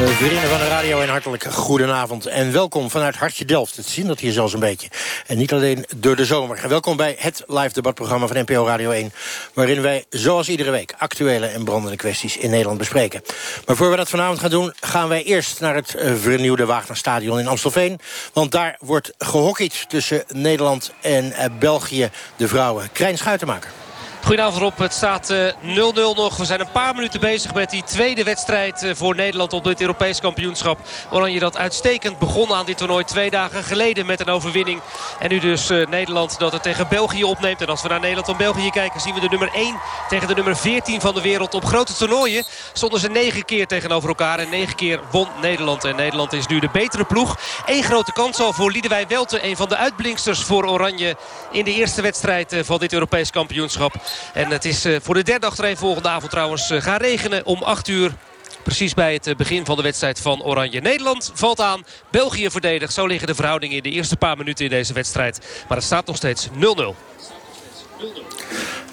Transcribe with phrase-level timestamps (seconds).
[0.00, 3.76] Uh, vrienden van de radio, een hartelijk goedenavond en welkom vanuit Hartje Delft.
[3.76, 4.88] Het zien dat hier zelfs een beetje.
[5.26, 6.68] En niet alleen door de zomer.
[6.68, 9.12] Welkom bij het live debatprogramma van NPO Radio 1...
[9.52, 13.22] waarin wij, zoals iedere week, actuele en brandende kwesties in Nederland bespreken.
[13.66, 17.38] Maar voor we dat vanavond gaan doen, gaan wij eerst naar het uh, vernieuwde Wagnerstadion
[17.38, 18.00] in Amstelveen.
[18.32, 22.92] Want daar wordt gehockeyd tussen Nederland en uh, België, de vrouwen.
[22.92, 23.70] Krijn Schuitenmaker.
[24.24, 26.36] Goedenavond Rob, het staat 0-0 uh, nog.
[26.36, 29.80] We zijn een paar minuten bezig met die tweede wedstrijd uh, voor Nederland op dit
[29.80, 30.78] Europees kampioenschap.
[31.10, 34.80] Oranje dat uitstekend begon aan dit toernooi twee dagen geleden met een overwinning.
[35.18, 37.60] En nu dus uh, Nederland dat het tegen België opneemt.
[37.60, 39.76] En als we naar Nederland en België kijken zien we de nummer 1
[40.08, 41.54] tegen de nummer 14 van de wereld.
[41.54, 44.38] Op grote toernooien stonden ze negen keer tegenover elkaar.
[44.38, 45.84] En negen keer won Nederland.
[45.84, 47.38] En Nederland is nu de betere ploeg.
[47.66, 49.44] Eén grote kans al voor Liedewij Welte.
[49.44, 51.16] Een van de uitblinksters voor Oranje
[51.50, 53.94] in de eerste wedstrijd van dit Europees kampioenschap.
[54.32, 58.12] En het is voor de derde achtereenvolgende avond trouwens gaan regenen om 8 uur.
[58.64, 60.80] Precies bij het begin van de wedstrijd van Oranje.
[60.80, 61.84] Nederland valt aan.
[62.10, 62.92] België verdedigt.
[62.92, 65.64] Zo liggen de verhoudingen in de eerste paar minuten in deze wedstrijd.
[65.68, 66.50] Maar het staat nog steeds 0-0.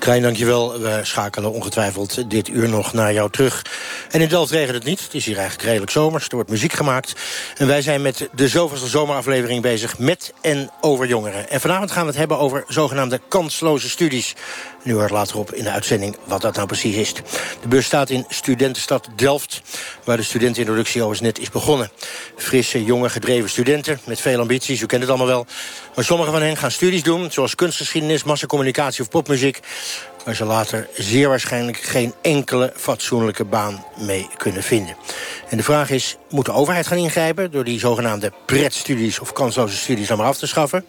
[0.02, 0.80] Krijn, dankjewel.
[0.80, 3.66] We schakelen ongetwijfeld dit uur nog naar jou terug.
[4.10, 5.02] En in Delft regent het niet.
[5.04, 6.28] Het is hier eigenlijk redelijk zomers.
[6.28, 7.14] Er wordt muziek gemaakt.
[7.58, 11.50] En wij zijn met de zoveelste zomeraflevering bezig met en over jongeren.
[11.50, 14.36] En vanavond gaan we het hebben over zogenaamde kansloze studies.
[14.84, 17.14] Nu hoort later op in de uitzending wat dat nou precies is.
[17.62, 19.62] De bus staat in studentenstad Delft,
[20.04, 21.92] waar de studentenintroductie overigens net is begonnen.
[22.36, 25.46] Frisse, jonge, gedreven studenten met veel ambities, u kent het allemaal wel.
[25.96, 29.60] Maar sommige van hen gaan studies doen, zoals kunstgeschiedenis, massacommunicatie of popmuziek
[30.26, 34.96] waar ze later zeer waarschijnlijk geen enkele fatsoenlijke baan mee kunnen vinden.
[35.50, 37.52] En de vraag is, moet de overheid gaan ingrijpen...
[37.52, 40.86] door die zogenaamde pretstudies of kansloze studies dan maar af te schaffen?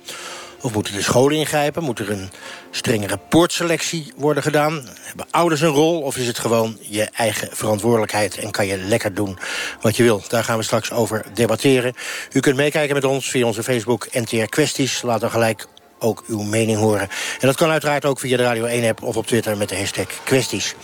[0.62, 1.82] Of moeten de scholen ingrijpen?
[1.82, 2.30] Moet er een
[2.70, 4.88] strengere poortselectie worden gedaan?
[5.00, 6.00] Hebben ouders een rol?
[6.00, 8.36] Of is het gewoon je eigen verantwoordelijkheid...
[8.36, 9.38] en kan je lekker doen
[9.80, 10.22] wat je wil?
[10.28, 11.94] Daar gaan we straks over debatteren.
[12.32, 15.02] U kunt meekijken met ons via onze Facebook NTR Kwesties.
[15.02, 15.66] Laat dan gelijk
[16.02, 17.08] ook uw mening horen.
[17.40, 20.06] En dat kan uiteraard ook via de Radio 1-app of op Twitter met de hashtag
[20.24, 20.74] kwesties.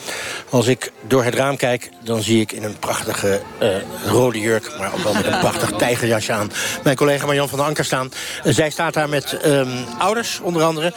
[0.50, 4.78] Als ik door het raam kijk, dan zie ik in een prachtige uh, rode jurk...
[4.78, 6.50] maar ook wel met een prachtig tijgerjasje aan...
[6.84, 8.10] mijn collega Marjan van der Anker staan.
[8.44, 10.92] Uh, zij staat daar met um, ouders, onder andere.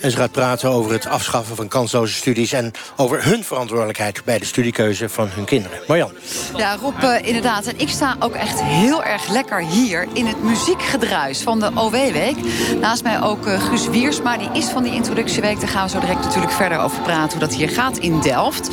[0.00, 2.52] En ze gaat praten over het afschaffen van kansloze studies...
[2.52, 5.78] en over hun verantwoordelijkheid bij de studiekeuze van hun kinderen.
[5.86, 6.12] Marjan.
[6.56, 7.66] Ja, Rob, uh, inderdaad.
[7.66, 10.06] En ik sta ook echt heel erg lekker hier...
[10.12, 12.36] in het muziekgedruis van de OW-week.
[12.80, 15.60] Naast mij ook Guus Wiersma, die is van die introductieweek.
[15.60, 18.68] Daar gaan we zo direct natuurlijk verder over praten hoe dat hier gaat in Delft.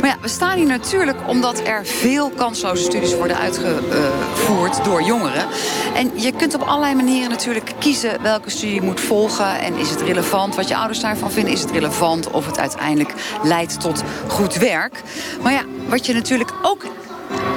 [0.00, 5.46] Maar ja, we staan hier natuurlijk omdat er veel kansloze studies worden uitgevoerd door jongeren.
[5.94, 9.60] En je kunt op allerlei manieren natuurlijk kiezen welke studie je moet volgen.
[9.60, 11.52] En is het relevant wat je ouders daarvan vinden?
[11.52, 15.02] Is het relevant of het uiteindelijk leidt tot goed werk?
[15.42, 16.84] Maar ja, wat je natuurlijk ook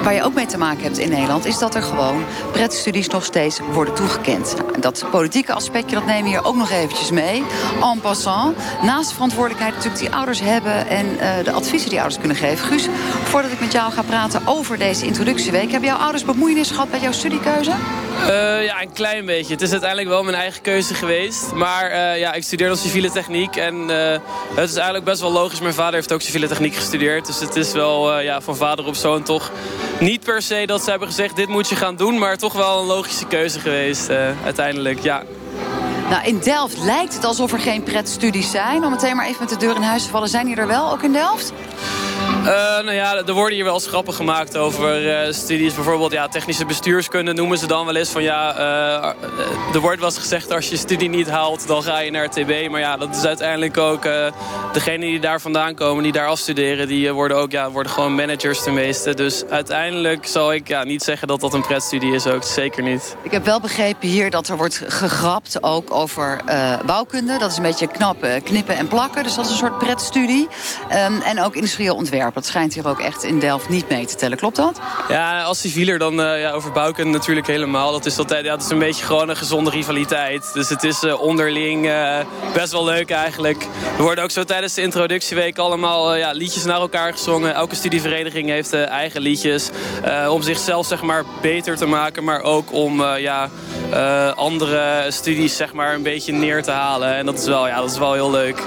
[0.02, 1.44] waar je ook mee te maken hebt in Nederland...
[1.46, 4.56] is dat er gewoon pretstudies nog steeds worden toegekend.
[4.74, 7.44] En dat politieke aspectje dat nemen we hier ook nog eventjes mee.
[7.82, 8.56] En passant.
[8.82, 10.88] Naast de verantwoordelijkheid natuurlijk die ouders hebben...
[10.88, 12.66] en uh, de adviezen die ouders kunnen geven.
[12.66, 12.88] Guus,
[13.24, 15.70] voordat ik met jou ga praten over deze introductieweek...
[15.70, 17.72] hebben jouw ouders bemoeienis gehad met jouw studiekeuze?
[18.20, 19.52] Uh, ja, een klein beetje.
[19.52, 21.52] Het is uiteindelijk wel mijn eigen keuze geweest.
[21.54, 23.56] Maar uh, ja, ik studeerde civiele techniek.
[23.56, 23.88] En
[24.54, 25.60] het is eigenlijk best wel logisch.
[25.60, 27.26] Mijn vader heeft ook civiele techniek gestudeerd.
[27.26, 29.50] Dus het is wel ja, van vader op zoon toch
[30.00, 31.36] niet per se dat ze hebben gezegd...
[31.36, 34.10] dit moet je gaan doen, maar toch wel een logische keuze geweest
[34.44, 35.22] uiteindelijk, ja.
[36.10, 38.84] Nou, in Delft lijkt het alsof er geen pretstudies zijn.
[38.84, 40.28] Om meteen maar even met de deur in huis te vallen.
[40.28, 41.52] Zijn die er wel, ook in Delft?
[42.46, 45.74] Uh, nou ja, er worden hier wel eens grappen gemaakt over uh, studies.
[45.74, 50.08] Bijvoorbeeld ja, technische bestuurskunde noemen ze dan wel eens van ja, uh, er wordt wel
[50.08, 52.68] eens gezegd als je studie niet haalt, dan ga je naar TB.
[52.70, 54.02] Maar ja, dat is uiteindelijk ook
[54.72, 58.62] degenen die daar vandaan komen, die daar afstuderen, die worden ook ja, worden gewoon managers
[58.62, 59.14] de meeste.
[59.14, 63.16] Dus uiteindelijk zal ik ja, niet zeggen dat dat een pretstudie is, ook zeker niet.
[63.22, 66.40] Ik heb wel begrepen hier dat er wordt gegrapt ook over
[66.84, 67.38] bouwkunde.
[67.38, 69.22] Dat is een beetje knappen, knippen en plakken.
[69.22, 70.48] Dus dat is een soort pretstudie.
[70.92, 72.35] Um, en ook industrieel ontwerp.
[72.36, 74.36] Dat schijnt hier ook echt in Delft niet mee te tellen.
[74.36, 74.80] Klopt dat?
[75.08, 77.92] Ja, als civieler dan uh, ja, over natuurlijk helemaal.
[77.92, 80.50] Dat is, altijd, ja, dat is een beetje gewoon een gezonde rivaliteit.
[80.52, 82.18] Dus het is uh, onderling uh,
[82.52, 83.66] best wel leuk eigenlijk.
[83.96, 87.54] Er worden ook zo tijdens de introductieweek allemaal ja, liedjes naar elkaar gezongen.
[87.54, 89.70] Elke studievereniging heeft eigen liedjes.
[90.30, 92.24] om zichzelf zeg maar, beter te maken.
[92.24, 93.50] Maar ook om ja,
[94.34, 97.14] andere studies zeg maar, een beetje neer te halen.
[97.14, 98.62] En dat is wel, ja, dat is wel heel leuk.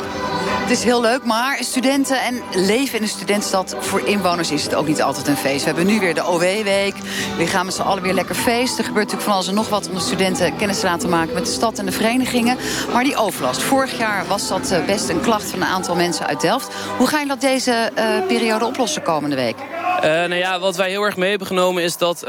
[0.70, 4.76] Het is heel leuk, maar studenten en leven in een studentstad Voor inwoners is het
[4.76, 5.60] ook niet altijd een feest.
[5.60, 6.96] We hebben nu weer de OW-week.
[7.38, 8.78] We gaan met z'n allen weer lekker feest.
[8.78, 11.34] Er gebeurt natuurlijk van alles en nog wat om de studenten kennis te laten maken
[11.34, 12.58] met de stad en de verenigingen.
[12.94, 13.62] Maar die overlast.
[13.62, 16.68] Vorig jaar was dat eh, best een klacht van een aantal mensen uit Delft.
[16.98, 19.56] Hoe ga je dat deze uh, periode oplossen komende week?
[19.56, 22.24] Uh, nou ja, wat wij heel erg mee hebben genomen is dat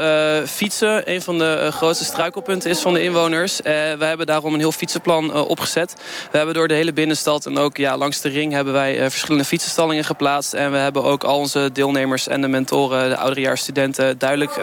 [0.45, 3.59] fietsen een van de grootste struikelpunten is van de inwoners.
[3.61, 5.95] We hebben daarom een heel fietsenplan opgezet.
[6.31, 9.45] We hebben door de hele binnenstad en ook ja, langs de ring hebben wij verschillende
[9.45, 10.53] fietsenstallingen geplaatst.
[10.53, 14.57] En we hebben ook al onze deelnemers en de mentoren, de ouderejaarsstudenten, duidelijk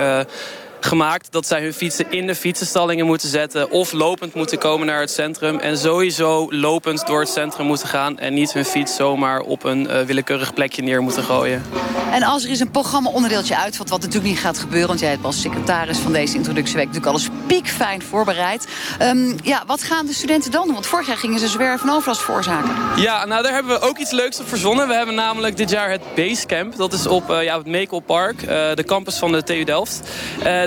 [0.81, 3.71] gemaakt dat zij hun fietsen in de fietsenstallingen moeten zetten...
[3.71, 5.59] of lopend moeten komen naar het centrum.
[5.59, 8.19] En sowieso lopend door het centrum moeten gaan...
[8.19, 11.63] en niet hun fiets zomaar op een uh, willekeurig plekje neer moeten gooien.
[12.11, 13.89] En als er eens een programma-onderdeeltje uitvalt...
[13.89, 14.89] wat natuurlijk niet gaat gebeuren...
[14.89, 16.87] want jij hebt als secretaris van deze introductieweek...
[16.87, 18.69] natuurlijk alles piekfijn voorbereid.
[19.03, 20.75] Um, ja, wat gaan de studenten dan doen?
[20.75, 22.71] Want vorig jaar gingen ze zwerven van overlast veroorzaken.
[22.97, 24.89] Ja, nou daar hebben we ook iets leuks op verzonnen.
[24.89, 26.77] We hebben namelijk dit jaar het Basecamp.
[26.77, 30.01] Dat is op uh, ja, het Mekel Park, uh, de campus van de TU Delft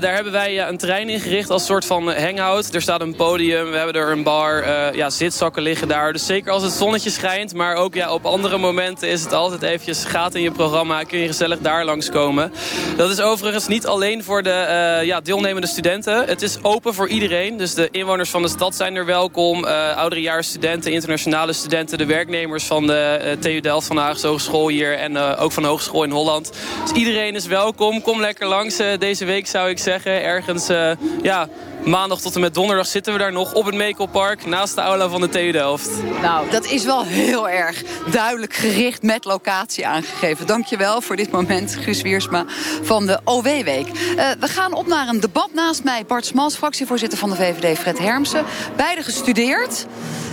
[0.01, 2.73] daar hebben wij een terrein ingericht als soort van hangout.
[2.73, 4.65] Er staat een podium, we hebben er een bar,
[4.95, 6.13] ja, zitzakken liggen daar.
[6.13, 9.61] Dus zeker als het zonnetje schijnt, maar ook ja, op andere momenten is het altijd
[9.61, 11.03] eventjes gaat in je programma.
[11.03, 12.51] Kun je gezellig daar langskomen.
[12.97, 16.25] Dat is overigens niet alleen voor de ja, deelnemende studenten.
[16.27, 17.57] Het is open voor iedereen.
[17.57, 19.65] Dus de inwoners van de stad zijn er welkom.
[19.65, 24.97] Uh, ouderejaarsstudenten, internationale studenten, de werknemers van de TU Delft van de Haagse Hogeschool hier.
[24.97, 26.51] En ook van de Hogeschool in Holland.
[26.83, 28.01] Dus iedereen is welkom.
[28.01, 30.23] Kom lekker langs deze week zou ik zeggen zeggen.
[30.23, 30.91] Ergens uh,
[31.21, 31.47] ja,
[31.85, 34.45] maandag tot en met donderdag zitten we daar nog op het Mekelpark...
[34.45, 35.89] naast de aula van de TU Delft.
[36.21, 40.47] Nou, dat is wel heel erg duidelijk gericht met locatie aangegeven.
[40.47, 42.45] Dankjewel voor dit moment, Guus Wiersma
[42.81, 43.87] van de OW-week.
[43.87, 46.05] Uh, we gaan op naar een debat naast mij.
[46.05, 48.45] Bart Smals, fractievoorzitter van de VVD, Fred Hermsen.
[48.75, 49.85] Beide gestudeerd.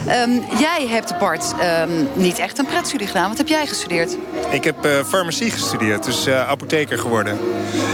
[0.09, 3.29] Um, jij hebt, Bart, um, niet echt een pretstudie gedaan.
[3.29, 4.17] Wat heb jij gestudeerd?
[4.51, 7.39] Ik heb uh, farmacie gestudeerd, dus uh, apotheker geworden.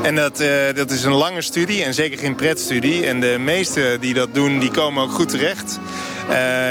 [0.03, 3.07] En dat, uh, dat is een lange studie en zeker geen pretstudie.
[3.07, 5.79] En de meesten die dat doen, die komen ook goed terecht.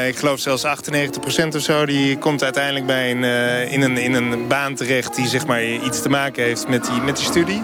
[0.08, 3.24] ik geloof zelfs 98% of zo, die komt uiteindelijk bij een,
[3.70, 5.16] in, een, in een baan terecht...
[5.16, 7.64] die zeg maar iets te maken heeft met die, met die studie.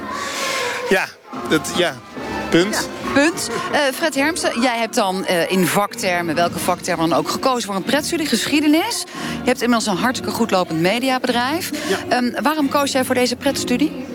[0.90, 1.06] Ja,
[1.50, 1.96] dat, ja,
[2.50, 2.90] punt.
[3.04, 3.50] Ja, punt.
[3.72, 7.76] Uh, Fred Hermsen, jij hebt dan uh, in vaktermen, welke vaktermen dan ook, gekozen voor
[7.76, 9.04] een pretstudie, geschiedenis.
[9.42, 11.72] Je hebt inmiddels een hartstikke goed lopend mediabedrijf.
[12.10, 12.18] Ja.
[12.18, 14.09] Um, waarom koos jij voor deze pretstudie?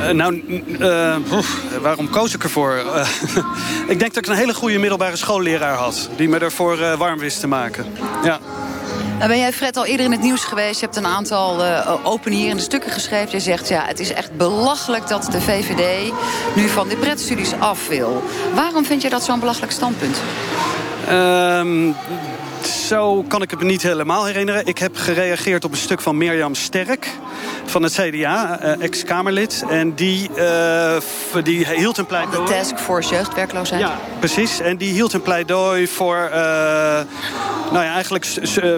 [0.00, 0.42] Uh, nou,
[0.80, 2.82] uh, oef, waarom koos ik ervoor?
[2.86, 3.08] Uh,
[3.92, 6.08] ik denk dat ik een hele goede middelbare schoolleraar had...
[6.16, 7.86] die me ervoor warm wist te maken.
[8.22, 8.38] Ja.
[9.16, 10.80] Nou ben jij, Fred, al eerder in het nieuws geweest.
[10.80, 13.30] Je hebt een aantal uh, openierende stukken geschreven.
[13.30, 16.12] Je zegt, ja, het is echt belachelijk dat de VVD
[16.54, 18.22] nu van de pretstudies af wil.
[18.54, 20.20] Waarom vind je dat zo'n belachelijk standpunt?
[21.10, 21.94] Um,
[22.86, 24.66] zo kan ik het me niet helemaal herinneren.
[24.66, 27.10] Ik heb gereageerd op een stuk van Mirjam Sterk
[27.64, 29.64] van het CDA, uh, ex-Kamerlid.
[29.68, 30.96] En die, uh,
[31.42, 32.46] die hield een pleidooi...
[32.46, 33.80] De Taskforce Jeugdwerkloosheid.
[33.80, 34.60] Ja, precies.
[34.60, 36.28] En die hield een pleidooi voor...
[36.30, 36.36] Uh,
[37.72, 38.26] nou ja, eigenlijk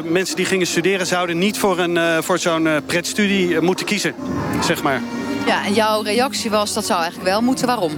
[0.05, 1.06] mensen die gingen studeren...
[1.06, 4.14] zouden niet voor, een, voor zo'n pretstudie moeten kiezen,
[4.61, 5.00] zeg maar.
[5.49, 7.67] Ja, en jouw reactie was dat zou eigenlijk wel moeten.
[7.67, 7.93] Waarom?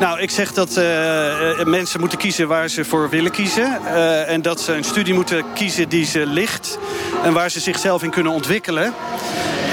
[0.00, 3.80] Nou, ik zeg dat uh, mensen moeten kiezen waar ze voor willen kiezen.
[3.84, 6.78] Uh, en dat ze een studie moeten kiezen die ze ligt.
[7.22, 8.94] En waar ze zichzelf in kunnen ontwikkelen.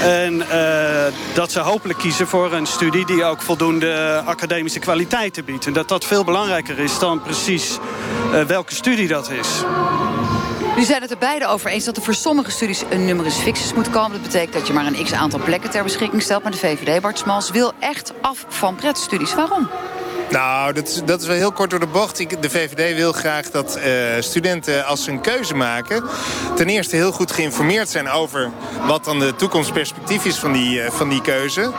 [0.02, 0.42] En
[1.34, 5.66] dat ze hopelijk kiezen voor een studie die ook voldoende academische kwaliteiten biedt.
[5.66, 7.78] En dat dat veel belangrijker is dan precies
[8.46, 9.48] welke studie dat is.
[10.76, 13.74] Nu zijn het er beide over eens dat er voor sommige studies een numerus fixus
[13.74, 14.12] moet komen.
[14.12, 16.42] Dat betekent dat je maar een x-aantal plekken ter beschikking stelt.
[16.42, 19.34] Maar de VVD, Bart Smals, wil echt af van pretstudies.
[19.34, 19.68] Waarom?
[20.30, 22.42] Nou, dat is, dat is wel heel kort door de bocht.
[22.42, 23.84] De VVD wil graag dat uh,
[24.18, 26.04] studenten als ze een keuze maken...
[26.56, 28.50] ten eerste heel goed geïnformeerd zijn over...
[28.86, 31.60] wat dan de toekomstperspectief is van die, uh, van die keuze.
[31.60, 31.70] Uh,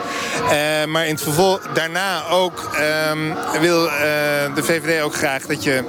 [0.85, 2.69] maar in het vervolg daarna ook
[3.09, 3.83] um, wil
[4.55, 5.83] de VVD ook graag dat je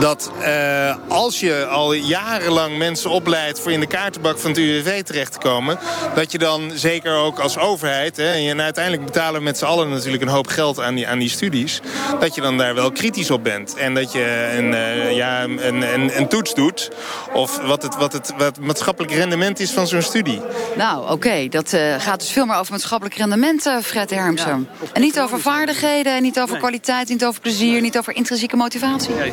[0.00, 3.60] dat uh, als je al jarenlang mensen opleidt...
[3.60, 5.78] voor in de kaartenbak van het UWV terecht te komen...
[6.14, 8.16] dat je dan zeker ook als overheid...
[8.16, 11.18] Hè, en uiteindelijk betalen we met z'n allen natuurlijk een hoop geld aan die, aan
[11.18, 11.80] die studies...
[12.20, 13.74] dat je dan daar wel kritisch op bent.
[13.74, 16.90] En dat je een, uh, ja, een, een, een, toets doet...
[17.32, 20.40] of wat het, wat het, wat het maatschappelijk rendement is van zo'n studie.
[20.76, 21.12] Nou, oké.
[21.12, 21.48] Okay.
[21.48, 24.68] Dat uh, gaat dus veel meer over maatschappelijk rendement, Fred Hermsen.
[24.80, 26.60] Ja, en niet over vaardigheden, en niet over nee.
[26.60, 27.08] kwaliteit...
[27.08, 27.80] niet over plezier, nee.
[27.80, 29.14] niet over intrinsieke motivatie.
[29.14, 29.32] Nee.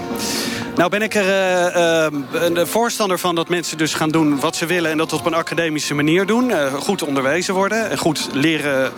[0.75, 1.25] Nou ben ik er
[1.75, 4.91] uh, een voorstander van dat mensen dus gaan doen wat ze willen...
[4.91, 6.51] en dat op een academische manier doen.
[6.73, 8.91] goed onderwezen worden en goed leren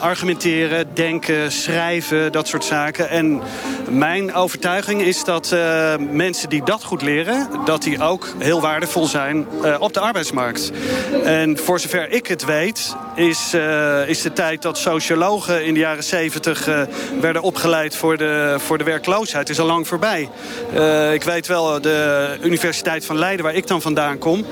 [0.00, 3.08] argumenteren, denken, schrijven, dat soort zaken.
[3.08, 3.40] En
[3.88, 5.56] mijn overtuiging is dat
[6.10, 7.48] mensen die dat goed leren...
[7.64, 9.46] dat die ook heel waardevol zijn
[9.78, 10.72] op de arbeidsmarkt.
[11.24, 13.54] En voor zover ik het weet is,
[14.06, 16.68] is de tijd dat sociologen in de jaren 70
[17.20, 19.48] werden opgeleid voor de, voor de werkloosheid...
[19.48, 20.28] is al lang voorbij.
[21.12, 24.44] Ik weet wel, de Universiteit van Leiden, waar ik dan vandaan kom...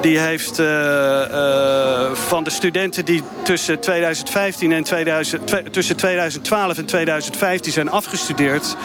[0.00, 6.84] die heeft uh, uh, van de studenten die tussen 2015 en 2000, tussen 2012 en
[6.84, 8.76] 2015 zijn afgestudeerd...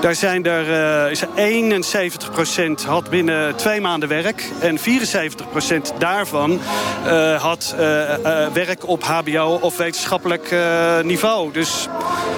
[0.00, 1.28] daar zijn er, is er
[2.82, 4.50] 71% had binnen twee maanden werk...
[4.60, 4.82] en 74%
[5.98, 6.60] daarvan
[7.38, 7.74] had
[8.52, 10.54] werk op hbo of wetenschappelijk
[11.02, 11.52] niveau.
[11.52, 11.88] Dus,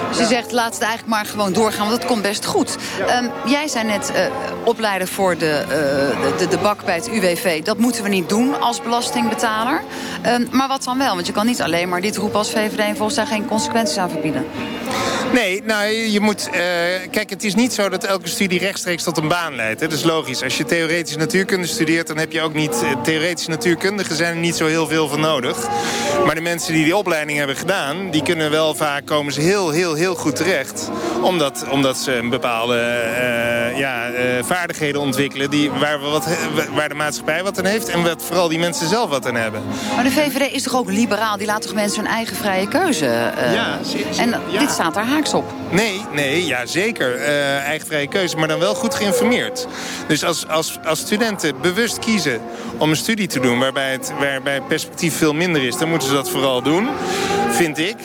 [0.09, 2.77] dus je zegt, laat het eigenlijk maar gewoon doorgaan, want dat komt best goed.
[3.21, 4.25] Um, jij zei net uh,
[4.63, 7.63] opleiden voor de, uh, de, de, bak bij het UWV.
[7.63, 9.81] Dat moeten we niet doen als belastingbetaler.
[10.25, 11.13] Um, maar wat dan wel?
[11.13, 12.79] Want je kan niet alleen maar dit roepen als VVD...
[12.79, 14.45] en volgens daar geen consequenties aan verbieden.
[15.33, 16.47] Nee, nou, je moet...
[16.47, 16.55] Uh,
[17.11, 19.79] kijk, het is niet zo dat elke studie rechtstreeks tot een baan leidt.
[19.79, 19.87] Hè?
[19.87, 20.43] Dat is logisch.
[20.43, 22.07] Als je theoretisch natuurkunde studeert...
[22.07, 22.81] dan heb je ook niet...
[22.83, 25.67] Uh, theoretische natuurkundigen zijn er niet zo heel veel van nodig.
[26.25, 28.11] Maar de mensen die die opleiding hebben gedaan...
[28.11, 30.89] die kunnen wel vaak komen ze heel, heel, heel goed terecht.
[31.21, 33.03] Omdat, omdat ze een bepaalde
[33.71, 34.11] uh, ja,
[34.43, 35.49] vaardigheden ontwikkelen...
[35.49, 36.27] Die, waar, we wat,
[36.73, 37.89] waar de maatschappij wat aan heeft...
[37.89, 39.61] en wat vooral die mensen zelf wat aan hebben.
[39.95, 41.37] Maar de VVD is toch ook liberaal?
[41.37, 43.05] Die laat toch mensen hun eigen vrije keuze?
[43.53, 43.79] ja,
[44.17, 44.59] en ja.
[44.59, 45.53] dit staat daar op.
[45.71, 47.15] Nee, nee, ja, zeker.
[47.15, 49.67] Uh, eigen vrije keuze, maar dan wel goed geïnformeerd.
[50.07, 52.41] Dus als, als, als studenten bewust kiezen
[52.77, 53.59] om een studie te doen...
[53.59, 56.87] waarbij het, waarbij perspectief veel minder is, dan moeten ze dat vooral doen,
[57.49, 57.95] vind ik.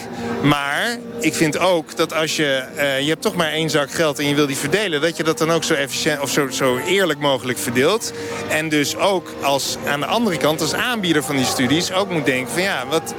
[0.45, 2.65] Maar ik vind ook dat als je...
[2.77, 5.01] Uh, je hebt toch maar één zak geld en je wil die verdelen...
[5.01, 8.13] dat je dat dan ook zo efficiënt of zo, zo eerlijk mogelijk verdeelt.
[8.49, 11.93] En dus ook als, aan de andere kant als aanbieder van die studies...
[11.93, 13.15] ook moet denken van ja, wat,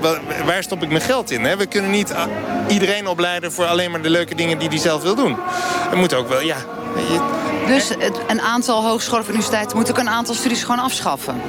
[0.46, 1.44] waar stop ik mijn geld in?
[1.44, 1.58] Hè?
[1.58, 2.14] We kunnen niet
[2.68, 5.38] iedereen opleiden voor alleen maar de leuke dingen die hij zelf wil doen.
[5.90, 6.58] Het moet ook wel, ja...
[7.68, 7.90] Dus
[8.28, 11.42] een aantal hogescholen of universiteiten moet ook een aantal studies gewoon afschaffen?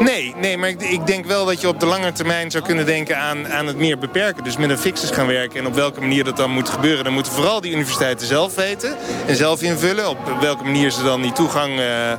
[0.00, 2.86] Nee, nee maar ik, ik, denk wel dat je op de lange termijn zou kunnen
[2.86, 4.44] denken aan, aan het meer beperken.
[4.44, 7.04] Dus met een fixus gaan werken en op welke manier dat dan moet gebeuren.
[7.04, 11.22] Dan moeten vooral die universiteiten zelf weten en zelf invullen op welke manier ze dan
[11.22, 12.16] die toegang uh, uh,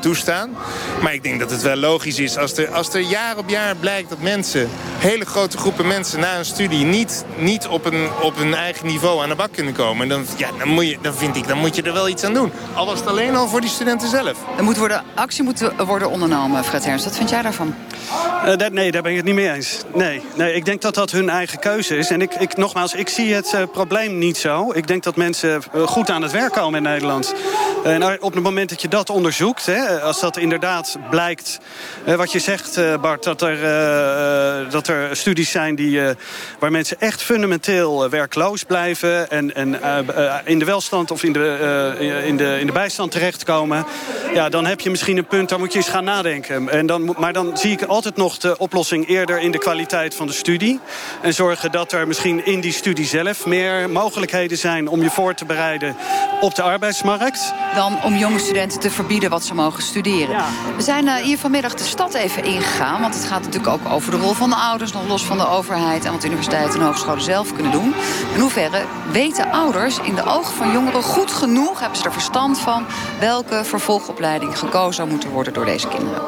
[0.00, 0.56] toestaan.
[1.02, 3.76] Maar ik denk dat het wel logisch is als er, als er jaar op jaar
[3.76, 8.36] blijkt dat mensen, hele grote groepen mensen na een studie niet, niet op, een, op
[8.36, 10.08] hun eigen niveau aan de bak kunnen komen.
[10.08, 12.34] Dan, ja, dan, moet je, dan vind ik, dan moet je er wel iets aan
[12.34, 12.52] doen
[12.96, 14.36] het alleen al voor die studenten zelf.
[14.56, 17.04] Er moet worden, actie moet worden ondernomen, Fred Ernst.
[17.04, 17.74] Wat vind jij daarvan?
[18.44, 19.82] Uh, dat, nee, daar ben ik het niet mee eens.
[19.94, 22.10] Nee, nee, ik denk dat dat hun eigen keuze is.
[22.10, 24.72] En ik, ik, nogmaals, ik zie het uh, probleem niet zo.
[24.72, 27.34] Ik denk dat mensen uh, goed aan het werk komen in Nederland.
[27.84, 29.66] En op het moment dat je dat onderzoekt...
[29.66, 31.58] Hè, als dat inderdaad blijkt,
[32.16, 33.24] wat je zegt, Bart...
[33.24, 36.00] Dat er, dat er studies zijn die,
[36.58, 39.30] waar mensen echt fundamenteel werkloos blijven...
[39.30, 39.80] en, en
[40.44, 43.86] in de welstand of in de, in de, in de bijstand terechtkomen...
[44.34, 46.68] ja, dan heb je misschien een punt, daar moet je eens gaan nadenken.
[46.68, 50.26] En dan, maar dan zie ik altijd nog de oplossing eerder in de kwaliteit van
[50.26, 50.80] de studie.
[51.22, 54.88] En zorgen dat er misschien in die studie zelf meer mogelijkheden zijn...
[54.88, 55.96] om je voor te bereiden
[56.40, 57.52] op de arbeidsmarkt.
[57.74, 60.44] Dan om jonge studenten te verbieden wat ze mogen studeren.
[60.76, 63.00] We zijn uh, hier vanmiddag de stad even ingegaan.
[63.00, 64.92] Want het gaat natuurlijk ook over de rol van de ouders...
[64.92, 67.94] nog los van de overheid en wat universiteiten en hogescholen zelf kunnen doen.
[68.34, 68.82] In hoeverre
[69.12, 71.80] weten ouders in de ogen van jongeren goed genoeg...
[71.80, 72.67] hebben ze er verstand van
[73.20, 76.22] welke vervolgopleiding gekozen zou moeten worden door deze kinderen?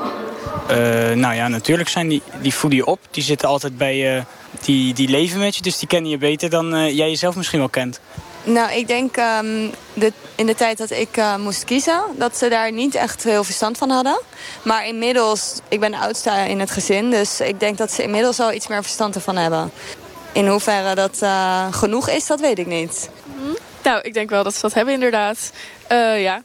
[0.70, 0.76] Uh,
[1.16, 2.98] nou ja, natuurlijk zijn die, die voeden je op.
[3.10, 4.24] Die zitten altijd bij je,
[4.60, 5.62] die, die leven met je.
[5.62, 8.00] Dus die kennen je beter dan uh, jij jezelf misschien wel kent.
[8.42, 12.00] Nou, ik denk um, de, in de tijd dat ik uh, moest kiezen...
[12.16, 14.20] dat ze daar niet echt heel verstand van hadden.
[14.62, 17.10] Maar inmiddels, ik ben de oudste in het gezin...
[17.10, 19.70] dus ik denk dat ze inmiddels al iets meer verstand ervan hebben.
[20.32, 21.22] In hoeverre dat
[21.70, 23.10] genoeg is, dat weet ik niet.
[23.82, 25.50] Nou, ik denk wel dat ze dat hebben inderdaad.
[26.18, 26.42] ja.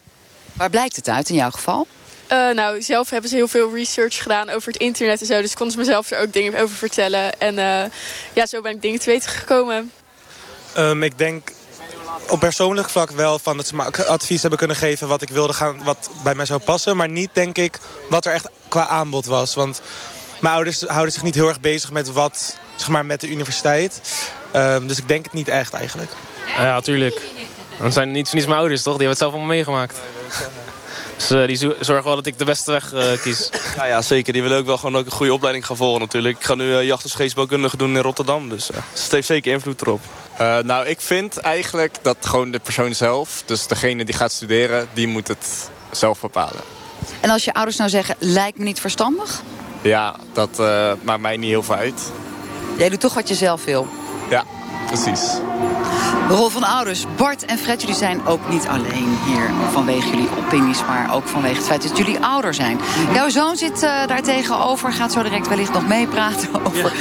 [0.53, 1.87] Waar blijkt het uit in jouw geval?
[2.31, 5.41] Uh, nou, zelf hebben ze heel veel research gedaan over het internet en zo.
[5.41, 7.39] Dus konden ze mezelf er ook dingen over vertellen.
[7.39, 7.83] En uh,
[8.33, 9.91] ja, zo ben ik dingen te weten gekomen.
[10.77, 11.51] Um, ik denk
[12.29, 15.07] op persoonlijk vlak wel van dat ze me advies hebben kunnen geven...
[15.07, 16.97] wat ik wilde gaan, wat bij mij zou passen.
[16.97, 19.55] Maar niet, denk ik, wat er echt qua aanbod was.
[19.55, 19.81] Want
[20.39, 24.01] mijn ouders houden zich niet heel erg bezig met wat, zeg maar, met de universiteit.
[24.55, 26.11] Um, dus ik denk het niet echt eigenlijk.
[26.57, 27.21] Ja, natuurlijk.
[27.79, 28.97] Dan zijn niet van niets mijn ouders, toch?
[28.97, 29.97] Die hebben het zelf allemaal meegemaakt.
[31.17, 33.49] Dus uh, die zorgen wel dat ik de beste weg uh, kies.
[33.75, 34.33] Ja, ja, zeker.
[34.33, 36.37] Die willen ook wel gewoon ook een goede opleiding gaan volgen natuurlijk.
[36.37, 38.49] Ik ga nu uh, jacht- en scheepsbouwkundige doen in Rotterdam.
[38.49, 40.01] Dus het heeft zeker invloed erop.
[40.37, 44.87] Eh, nou, ik vind eigenlijk dat gewoon de persoon zelf, dus degene die gaat studeren,
[44.93, 46.61] die moet het zelf bepalen.
[47.19, 49.41] En als je ouders nou zeggen, lijkt me niet verstandig?
[49.81, 52.01] Ja, dat eh, maakt mij niet heel veel uit.
[52.77, 53.87] Jij doet toch wat je zelf wil?
[54.29, 54.43] Ja,
[54.87, 55.21] precies.
[56.27, 57.05] De rol van ouders.
[57.17, 60.85] Bart en Fred, jullie zijn ook niet alleen hier vanwege jullie opinies...
[60.85, 62.79] maar ook vanwege het feit dat jullie ouder zijn.
[63.13, 66.49] Jouw zoon zit uh, daar tegenover, gaat zo direct wellicht nog meepraten...
[66.67, 66.93] over,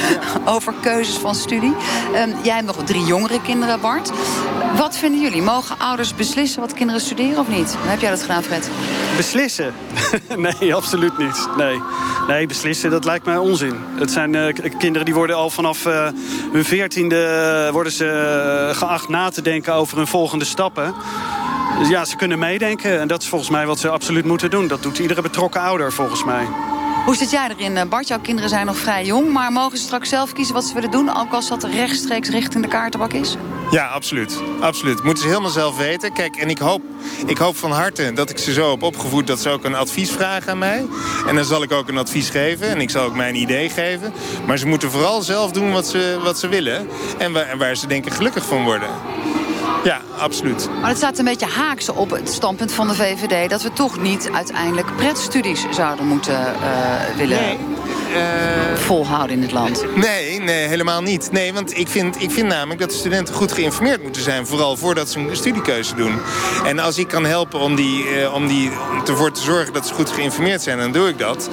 [0.45, 1.75] over keuzes van studie.
[2.15, 4.11] Um, jij hebt nog drie jongere kinderen, Bart.
[4.77, 5.43] Wat vinden jullie?
[5.43, 7.77] Mogen ouders beslissen wat kinderen studeren of niet?
[7.81, 8.71] Hoe heb jij dat gedaan, Fred?
[9.17, 9.75] Beslissen?
[10.61, 11.49] nee, absoluut niet.
[11.57, 11.81] Nee.
[12.27, 13.77] nee, beslissen, dat lijkt mij onzin.
[13.95, 16.09] Het zijn uh, kinderen die worden al vanaf uh,
[16.53, 17.69] hun veertiende...
[17.73, 20.95] worden ze geacht na te denken over hun volgende stappen.
[21.89, 23.01] Ja, ze kunnen meedenken.
[23.01, 24.67] En dat is volgens mij wat ze absoluut moeten doen.
[24.69, 26.47] Dat doet iedere betrokken ouder volgens mij.
[27.05, 28.09] Hoe zit jij erin, Bart?
[28.09, 29.33] Jouw kinderen zijn nog vrij jong...
[29.33, 31.17] maar mogen ze straks zelf kiezen wat ze willen doen...
[31.17, 33.37] ook als dat rechtstreeks richting de kaartenbak is?
[33.71, 34.41] Ja, absoluut.
[34.61, 35.03] absoluut.
[35.03, 36.13] Moeten ze helemaal zelf weten.
[36.13, 36.83] Kijk, en ik hoop,
[37.27, 39.27] ik hoop van harte dat ik ze zo heb opgevoed...
[39.27, 40.87] dat ze ook een advies vragen aan mij.
[41.27, 42.69] En dan zal ik ook een advies geven.
[42.69, 44.13] En ik zal ook mijn idee geven.
[44.47, 46.89] Maar ze moeten vooral zelf doen wat ze, wat ze willen.
[47.19, 48.91] En waar, waar ze denken gelukkig van worden.
[49.85, 50.69] Ja, absoluut.
[50.81, 53.51] Maar het staat een beetje haaks op het standpunt van de VVD...
[53.51, 57.39] dat we toch niet uiteindelijk pretstudies zouden moeten uh, willen...
[57.39, 57.59] Nee.
[58.15, 59.85] Uh, volhouden in het land?
[59.97, 61.29] Nee, nee, helemaal niet.
[61.33, 64.47] Nee, want ik vind, ik vind namelijk dat de studenten goed geïnformeerd moeten zijn.
[64.47, 66.21] Vooral voordat ze een studiekeuze doen.
[66.65, 69.87] En als ik kan helpen om, die, uh, om, die, om ervoor te zorgen dat
[69.87, 71.49] ze goed geïnformeerd zijn, dan doe ik dat.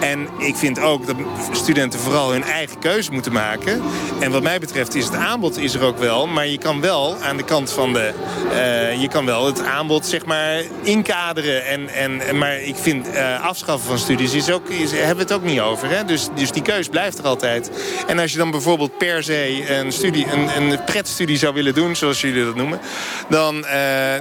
[0.00, 1.16] En ik vind ook dat
[1.52, 3.82] studenten vooral hun eigen keuze moeten maken.
[4.20, 6.26] En wat mij betreft is het aanbod is er ook wel.
[6.26, 8.12] Maar je kan wel aan de kant van de...
[8.52, 11.66] Uh, je kan wel het aanbod zeg maar inkaderen.
[11.66, 13.06] En, en, maar ik vind
[13.42, 15.90] afschaffen van studies is ook, is, hebben we het ook niet over.
[15.90, 16.04] Hè?
[16.04, 17.70] Dus, dus die keus blijft er altijd.
[18.06, 21.96] En als je dan bijvoorbeeld per se een, studie, een, een pretstudie zou willen doen...
[21.96, 22.80] zoals jullie dat noemen...
[23.28, 23.70] Dan, uh,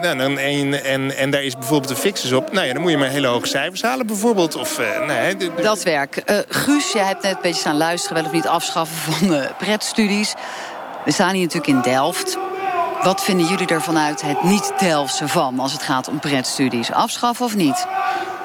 [0.02, 2.52] nou, dan en, en, en daar is bijvoorbeeld een fixus op...
[2.52, 4.56] Nou ja, dan moet je maar hele hoge cijfers halen bijvoorbeeld.
[4.56, 5.52] Of, nee, de...
[5.62, 6.24] Dat werk.
[6.50, 8.18] Guus, jij hebt net een beetje staan luisteren...
[8.18, 10.34] wel of niet afschaffen van pretstudies.
[11.06, 12.38] We staan hier natuurlijk in Delft...
[13.04, 16.92] Wat vinden jullie ervan uit het niet-Delftse van als het gaat om pretstudies?
[16.92, 17.88] Afschaffen of niet?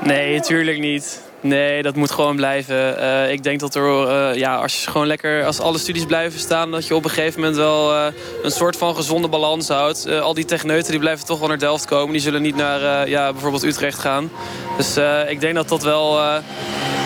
[0.04, 1.29] Nee, natuurlijk niet.
[1.42, 2.98] Nee, dat moet gewoon blijven.
[2.98, 6.40] Uh, ik denk dat er, uh, ja, als je gewoon lekker, als alle studies blijven
[6.40, 8.06] staan, dat je op een gegeven moment wel uh,
[8.42, 10.08] een soort van gezonde balans houdt.
[10.08, 12.12] al die techneuten die blijven toch wel naar Delft komen.
[12.12, 14.30] Die zullen niet naar ja, bijvoorbeeld Utrecht gaan.
[14.76, 14.96] Dus
[15.28, 16.18] ik denk dat dat wel,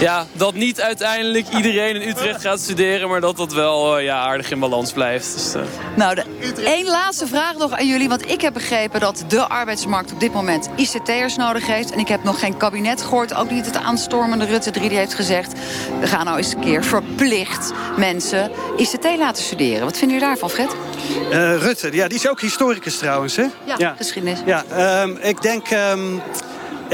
[0.00, 4.50] ja, dat niet uiteindelijk iedereen in Utrecht gaat studeren, maar dat dat wel ja, aardig
[4.50, 5.34] in balans blijft.
[5.34, 5.62] Dus,
[5.96, 6.22] nou,
[6.56, 10.32] één laatste vraag nog aan jullie, want ik heb begrepen dat de arbeidsmarkt op dit
[10.32, 11.90] moment ICT'ers nodig heeft.
[11.90, 14.98] En ik heb nog geen kabinet gehoord, ook niet het aanstormen de Rutte 3 die
[14.98, 15.52] heeft gezegd...
[16.00, 19.84] we gaan nou eens een keer verplicht mensen ICT laten studeren.
[19.84, 20.76] Wat vinden jullie daarvan, Fred?
[21.30, 23.46] Uh, Rutte, ja, die is ook historicus trouwens, hè?
[23.64, 23.94] Ja, ja.
[23.96, 24.38] geschiedenis.
[24.46, 24.64] Ja,
[25.02, 25.70] um, ik denk...
[25.70, 26.22] Um,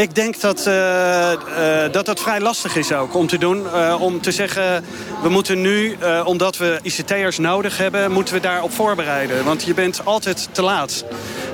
[0.00, 3.62] ik denk dat, uh, uh, dat dat vrij lastig is ook om te doen.
[3.62, 4.84] Uh, om te zeggen,
[5.22, 8.12] we moeten nu, omdat we ICT'ers nodig hebben...
[8.12, 9.44] moeten we daarop voorbereiden.
[9.44, 11.04] Want je bent altijd te laat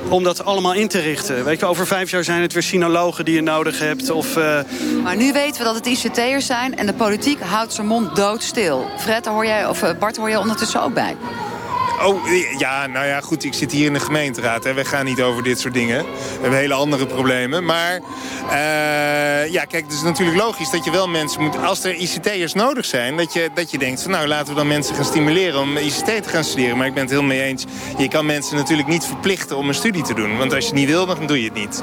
[0.09, 1.45] om dat allemaal in te richten.
[1.45, 4.11] Weet je, over vijf jaar zijn het weer sinologen die je nodig hebt.
[4.11, 4.37] Of,
[5.03, 6.77] Maar nu weten we dat het ICT'ers zijn...
[6.77, 8.87] en de politiek houdt zijn mond doodstil.
[8.99, 11.17] Fred, hoor jij, of Bart, hoor jij ondertussen ook bij?
[12.03, 12.27] Oh,
[12.59, 14.65] ja, nou ja, goed, ik zit hier in de gemeenteraad.
[14.65, 14.75] Hè.
[14.75, 16.05] We gaan niet over dit soort dingen.
[16.05, 17.65] We hebben hele andere problemen.
[17.65, 18.01] Maar
[18.51, 21.59] uh, ja, kijk, het is natuurlijk logisch dat je wel mensen moet...
[21.59, 24.03] Als er ICT'ers nodig zijn, dat je, dat je denkt...
[24.03, 26.77] Van, nou, laten we dan mensen gaan stimuleren om ICT te gaan studeren.
[26.77, 27.65] Maar ik ben het heel mee eens.
[27.99, 30.39] Je kan mensen natuurlijk niet verplichten om een studie te doen.
[30.39, 31.83] Want als je het niet wil, dan doe je het niet.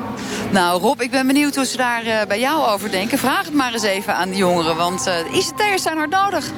[0.52, 3.18] Nou, Rob, ik ben benieuwd hoe ze daar uh, bij jou over denken.
[3.18, 6.52] Vraag het maar eens even aan de jongeren, want uh, ICT'ers zijn hard nodig.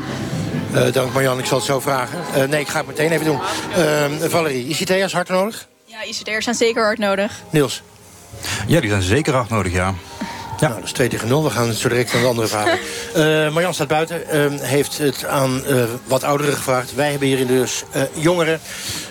[0.75, 2.19] Uh, dank Marjan, ik zal het zo vragen.
[2.37, 3.39] Uh, nee, ik ga het meteen even doen.
[3.77, 5.67] Uh, Valerie, ICT'ers hard nodig?
[5.85, 7.41] Ja, ICT'ers zijn zeker hard nodig.
[7.49, 7.81] Niels?
[8.67, 9.93] Ja, die zijn zeker hard nodig, ja.
[10.59, 10.67] Ja.
[10.67, 11.43] Nou, dat is 2 tegen 0.
[11.43, 12.79] We gaan zo direct naar de andere vragen.
[13.15, 14.21] Uh, Marjan staat buiten.
[14.33, 16.95] Uh, heeft het aan uh, wat ouderen gevraagd.
[16.95, 18.59] Wij hebben hierin dus jongeren.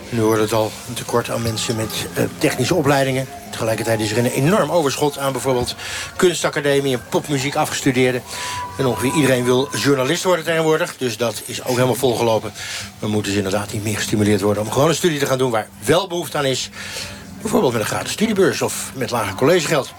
[0.08, 2.06] Nu wordt het al een tekort aan mensen met
[2.38, 3.26] technische opleidingen.
[3.50, 5.74] Tegelijkertijd is er een enorm overschot aan bijvoorbeeld
[6.16, 8.22] kunstacademie en popmuziek afgestudeerden.
[8.78, 10.96] En ongeveer iedereen wil journalist worden tegenwoordig.
[10.96, 12.52] Dus dat is ook helemaal volgelopen.
[12.98, 15.50] We moeten dus inderdaad niet meer gestimuleerd worden om gewoon een studie te gaan doen
[15.50, 16.70] waar wel behoefte aan is.
[17.40, 19.92] Bijvoorbeeld met een gratis studiebeurs of met lager collegegeld.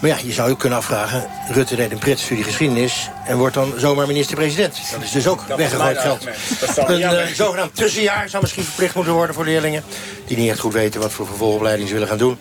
[0.00, 1.26] Maar ja, je zou ook kunnen afvragen...
[1.48, 3.10] Rutte deed een pretstudie geschiedenis...
[3.24, 4.80] en wordt dan zomaar minister-president.
[4.92, 6.26] Dat is dus ook weggegooid geld.
[6.86, 9.84] Een uh, zogenaamd tussenjaar zou misschien verplicht moeten worden voor leerlingen...
[10.26, 12.38] die niet echt goed weten wat voor vervolgopleiding ze willen gaan doen.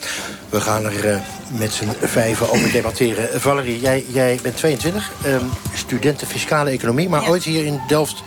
[0.49, 1.17] We gaan er uh,
[1.47, 3.41] met z'n vijven over debatteren.
[3.41, 7.09] Valerie, jij, jij bent 22, um, studenten fiscale economie...
[7.09, 7.27] maar ja.
[7.27, 8.23] ooit hier in Delft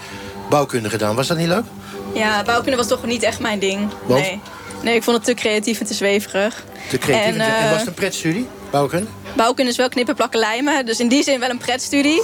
[0.49, 1.17] bouwkunde gedaan.
[1.17, 1.65] Was dat niet leuk?
[2.15, 3.89] Ja, bouwkunde was toch niet echt mijn ding.
[4.07, 4.21] Want?
[4.21, 4.41] Nee.
[4.83, 6.65] nee, ik vond het te creatief en te zweverig.
[6.89, 7.35] Te creatief.
[7.35, 9.07] En, eh, was het een pretstudie, bouwkunde?
[9.37, 10.87] Bouwkunde is wel knippen, plakken, lijmen.
[10.87, 12.23] Dus in die zin wel een pretstudie.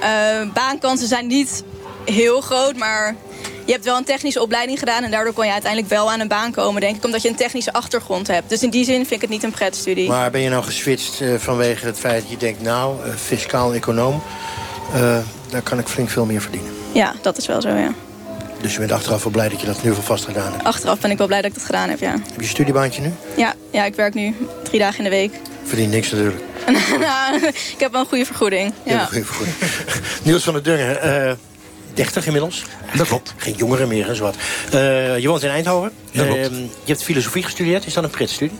[0.00, 0.08] Eh,
[0.52, 1.64] baankansen zijn niet
[2.04, 3.16] heel groot, maar
[3.64, 5.02] je hebt wel een technische opleiding gedaan...
[5.02, 7.04] en daardoor kon je uiteindelijk wel aan een baan komen, denk ik...
[7.04, 8.48] omdat je een technische achtergrond hebt.
[8.48, 10.08] Dus in die zin vind ik het niet een pretstudie.
[10.08, 12.62] Maar ben je nou geswitcht eh, vanwege het feit dat je denkt...
[12.62, 14.22] nou, eh, fiscaal econoom,
[14.94, 15.18] eh,
[15.50, 16.72] daar kan ik flink veel meer verdienen.
[16.92, 17.94] Ja, dat is wel zo, ja.
[18.60, 20.64] Dus je bent achteraf wel blij dat je dat nu vast gedaan hebt.
[20.64, 22.10] Achteraf ben ik wel blij dat ik dat gedaan heb, ja.
[22.10, 23.12] Heb je een studiebaantje nu?
[23.36, 25.32] Ja, ja ik werk nu drie dagen in de week.
[25.64, 26.40] Verdien niks natuurlijk.
[27.00, 28.72] Nou, ik heb wel een goede vergoeding.
[28.84, 28.92] Ja.
[28.92, 29.04] Ja.
[29.04, 29.56] Goeie vergoeding.
[30.24, 31.32] Niels van der Dungen, eh
[31.94, 32.64] 30 inmiddels.
[32.94, 33.34] Dat klopt.
[33.36, 34.36] Geen jongere meer en zo wat.
[34.70, 35.92] Eh, je woont in Eindhoven.
[36.12, 36.40] Dat klopt.
[36.40, 37.86] Eh, je hebt filosofie gestudeerd.
[37.86, 38.58] Is dat een pretstudie?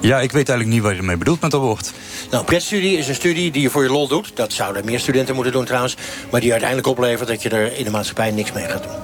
[0.00, 1.92] Ja, ik weet eigenlijk niet wat je ermee bedoelt met dat woord.
[2.30, 4.30] Nou, pretstudie is een studie die je voor je lol doet.
[4.34, 5.96] Dat zouden meer studenten moeten doen trouwens.
[6.30, 8.96] Maar die uiteindelijk oplevert dat je er in de maatschappij niks mee gaat doen.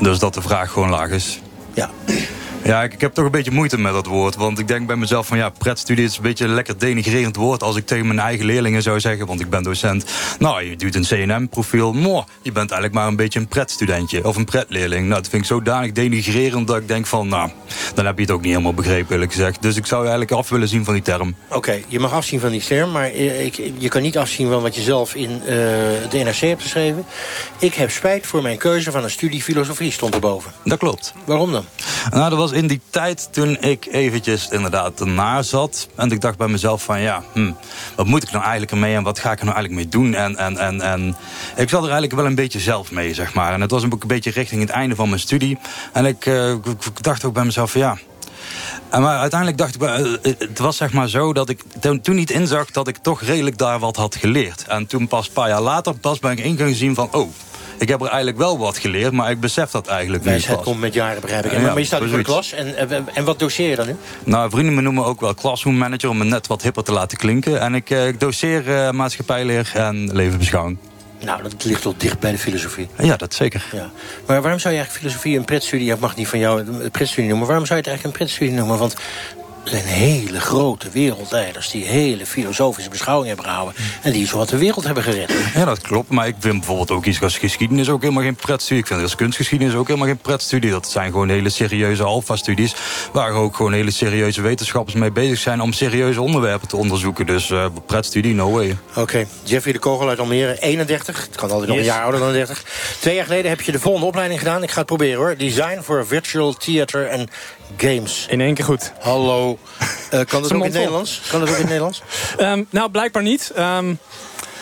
[0.00, 1.40] Dus dat de vraag gewoon laag is.
[1.74, 1.90] Ja.
[2.64, 4.36] Ja, ik, ik heb toch een beetje moeite met dat woord.
[4.36, 7.62] Want ik denk bij mezelf van ja, pretstudie is een beetje een lekker denigrerend woord...
[7.62, 10.04] als ik tegen mijn eigen leerlingen zou zeggen, want ik ben docent...
[10.38, 14.26] nou, je doet een CNM-profiel, mooi, je bent eigenlijk maar een beetje een pretstudentje...
[14.26, 15.08] of een pretleerling.
[15.08, 17.28] Nou, dat vind ik zodanig denigrerend dat ik denk van...
[17.28, 17.50] nou,
[17.94, 19.62] dan heb je het ook niet helemaal begrepen, eerlijk gezegd.
[19.62, 21.34] Dus ik zou eigenlijk af willen zien van die term.
[21.48, 24.62] Oké, je mag afzien van die term, maar eh, ik, je kan niet afzien van
[24.62, 27.04] wat je zelf in eh, de NRC hebt geschreven.
[27.58, 30.52] Ik heb spijt voor mijn keuze van een studie filosofie, stond erboven.
[30.64, 31.14] Dat klopt.
[31.24, 31.64] Waarom dan?
[32.10, 35.88] Nou, dat was in die tijd toen ik eventjes inderdaad ernaar zat.
[35.94, 37.52] En ik dacht bij mezelf van ja, hm,
[37.96, 40.14] wat moet ik nou eigenlijk ermee en wat ga ik er nou eigenlijk mee doen?
[40.14, 41.16] En, en, en, en
[41.56, 43.52] ik zat er eigenlijk wel een beetje zelf mee, zeg maar.
[43.52, 45.58] En het was een beetje richting het einde van mijn studie.
[45.92, 47.98] En ik, eh, ik, dacht ook bij mezelf van ja...
[48.88, 51.62] En maar uiteindelijk dacht ik, bij- eh, het was zeg maar zo dat ik
[52.02, 54.64] toen, niet inzag dat ik toch redelijk daar wat had geleerd.
[54.68, 57.30] En toen pas een paar jaar later pas ben ik in gaan zien van, oh,
[57.78, 60.46] ik heb er eigenlijk wel wat geleerd, maar ik besef dat eigenlijk niet.
[60.46, 60.62] Pas.
[60.62, 61.52] komt met jaren, begrijp ik.
[61.52, 62.52] Ja, maar, je staat voor de klas.
[62.52, 62.76] En,
[63.14, 63.96] en, wat doseer je dan nu?
[64.24, 67.18] Nou, vrienden me noemen ook wel classroom manager om het net wat hipper te laten
[67.18, 67.60] klinken.
[67.60, 70.78] En ik, eh, ik doseer eh, maatschappijleer en levensbeschouwing.
[71.24, 72.88] Nou, dat ligt toch dicht bij de filosofie.
[72.98, 73.64] Ja, dat zeker.
[73.72, 73.90] Ja.
[74.26, 75.92] Maar waarom zou je eigenlijk filosofie een pretstudie...
[75.92, 77.46] ik mag niet van jou een pretstudie noemen...
[77.46, 78.78] waarom zou je het eigenlijk een pretstudie noemen?
[78.78, 78.96] Want
[79.64, 81.70] zijn hele grote wereldleiders...
[81.70, 83.74] die hele filosofische beschouwing hebben gehouden...
[84.02, 85.32] en die zowat de wereld hebben gered.
[85.54, 86.10] Ja, dat klopt.
[86.10, 88.78] Maar ik vind bijvoorbeeld ook iets als geschiedenis ook helemaal geen pretstudie.
[88.82, 90.70] Ik vind als kunstgeschiedenis ook helemaal geen pretstudie.
[90.70, 92.74] Dat zijn gewoon hele serieuze alfa-studies...
[93.12, 95.60] waar ook gewoon hele serieuze wetenschappers mee bezig zijn...
[95.60, 97.26] om serieuze onderwerpen te onderzoeken.
[97.26, 98.76] Dus eh pretstudie, no way.
[98.96, 101.20] Oké, Jeffrey de Kogel uit Almere, 31.
[101.26, 101.86] Het kan altijd nog Yes.
[101.86, 102.64] een jaar ouder dan 30.
[103.00, 104.62] Twee jaar geleden heb je de volgende opleiding gedaan.
[104.62, 105.36] Ik ga het proberen hoor.
[105.36, 107.28] Design voor Virtual Theater en
[107.76, 108.26] Games.
[108.30, 108.92] In één keer goed.
[109.00, 109.53] Hallo.
[110.10, 110.72] Eh, kan dat ook in het.
[110.72, 111.20] Nederlands?
[111.30, 112.02] Kan dat ook in het Nederlands?
[112.70, 113.52] Nou, blijkbaar niet.
[113.54, 113.94] Ehm,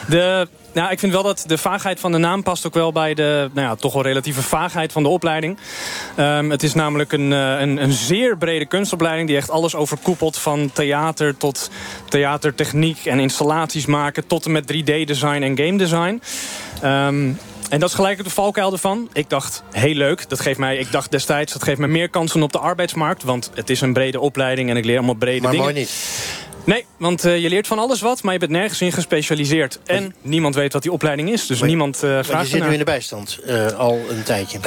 [0.08, 3.14] de, nou, ik vind wel dat de vaagheid van de naam past ook wel bij
[3.14, 5.58] de nou ja, toch wel relatieve vaagheid van de opleiding.
[6.16, 10.38] Ehm, het is namelijk een, eh, een, een zeer brede kunstopleiding die echt alles overkoepelt.
[10.38, 11.70] Van theater tot
[12.08, 16.22] theatertechniek en installaties maken tot en met 3D-design en game design.
[16.82, 17.30] Ehm,
[17.72, 19.08] en dat is gelijk de valkuil ervan.
[19.12, 20.28] Ik dacht, heel leuk.
[20.28, 23.22] Dat geeft mij, ik dacht destijds, dat geeft mij meer kansen op de arbeidsmarkt.
[23.22, 25.66] Want het is een brede opleiding en ik leer allemaal brede Maar dingen.
[25.66, 25.90] mooi niet.
[26.64, 29.78] Nee, want eh, je leert van alles wat, maar je bent nergens in gespecialiseerd.
[29.84, 32.72] En niemand weet wat die opleiding is, dus Maar- niemand Want vraagt je zit nu
[32.72, 34.58] in de bijstand, eh, al een tijdje.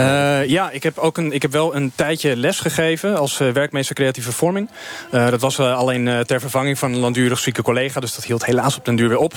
[0.47, 4.31] Ja, ik heb, ook een, ik heb wel een tijdje les gegeven als werkmeester creatieve
[4.31, 4.69] vorming.
[5.11, 7.99] Dat was alleen ter vervanging van een langdurig zieke collega.
[7.99, 9.33] Dus dat hield helaas op den duur weer op.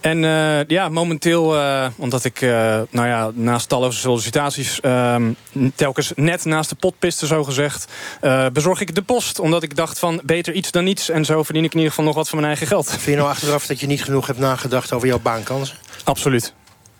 [0.00, 0.18] En
[0.68, 1.56] ja, momenteel,
[1.96, 2.40] omdat ik
[2.90, 4.80] nou ja, naast talloze sollicitaties...
[4.80, 5.32] ehm,
[5.74, 7.84] telkens net naast de pot piste, zo gezegd...
[8.52, 9.38] bezorg ik de post.
[9.38, 11.08] Omdat ik dacht van beter iets dan niets.
[11.10, 12.90] En zo verdien ik in ieder geval nog wat van mijn eigen geld.
[12.90, 15.76] Vind je nou achteraf dat je niet genoeg hebt nagedacht over jouw baankansen?
[16.04, 16.54] Absoluut.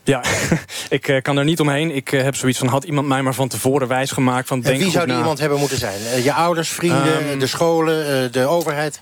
[0.05, 0.23] Ja,
[0.89, 1.95] ik eh, kan er niet omheen.
[1.95, 4.49] Ik eh, heb zoiets van, had iemand mij maar van tevoren wijsgemaakt...
[4.49, 5.21] van En denk wie goed zou die na.
[5.21, 6.01] iemand hebben moeten zijn?
[6.01, 9.01] Eh, je ouders, vrienden, Ehm, de scholen, de overheid?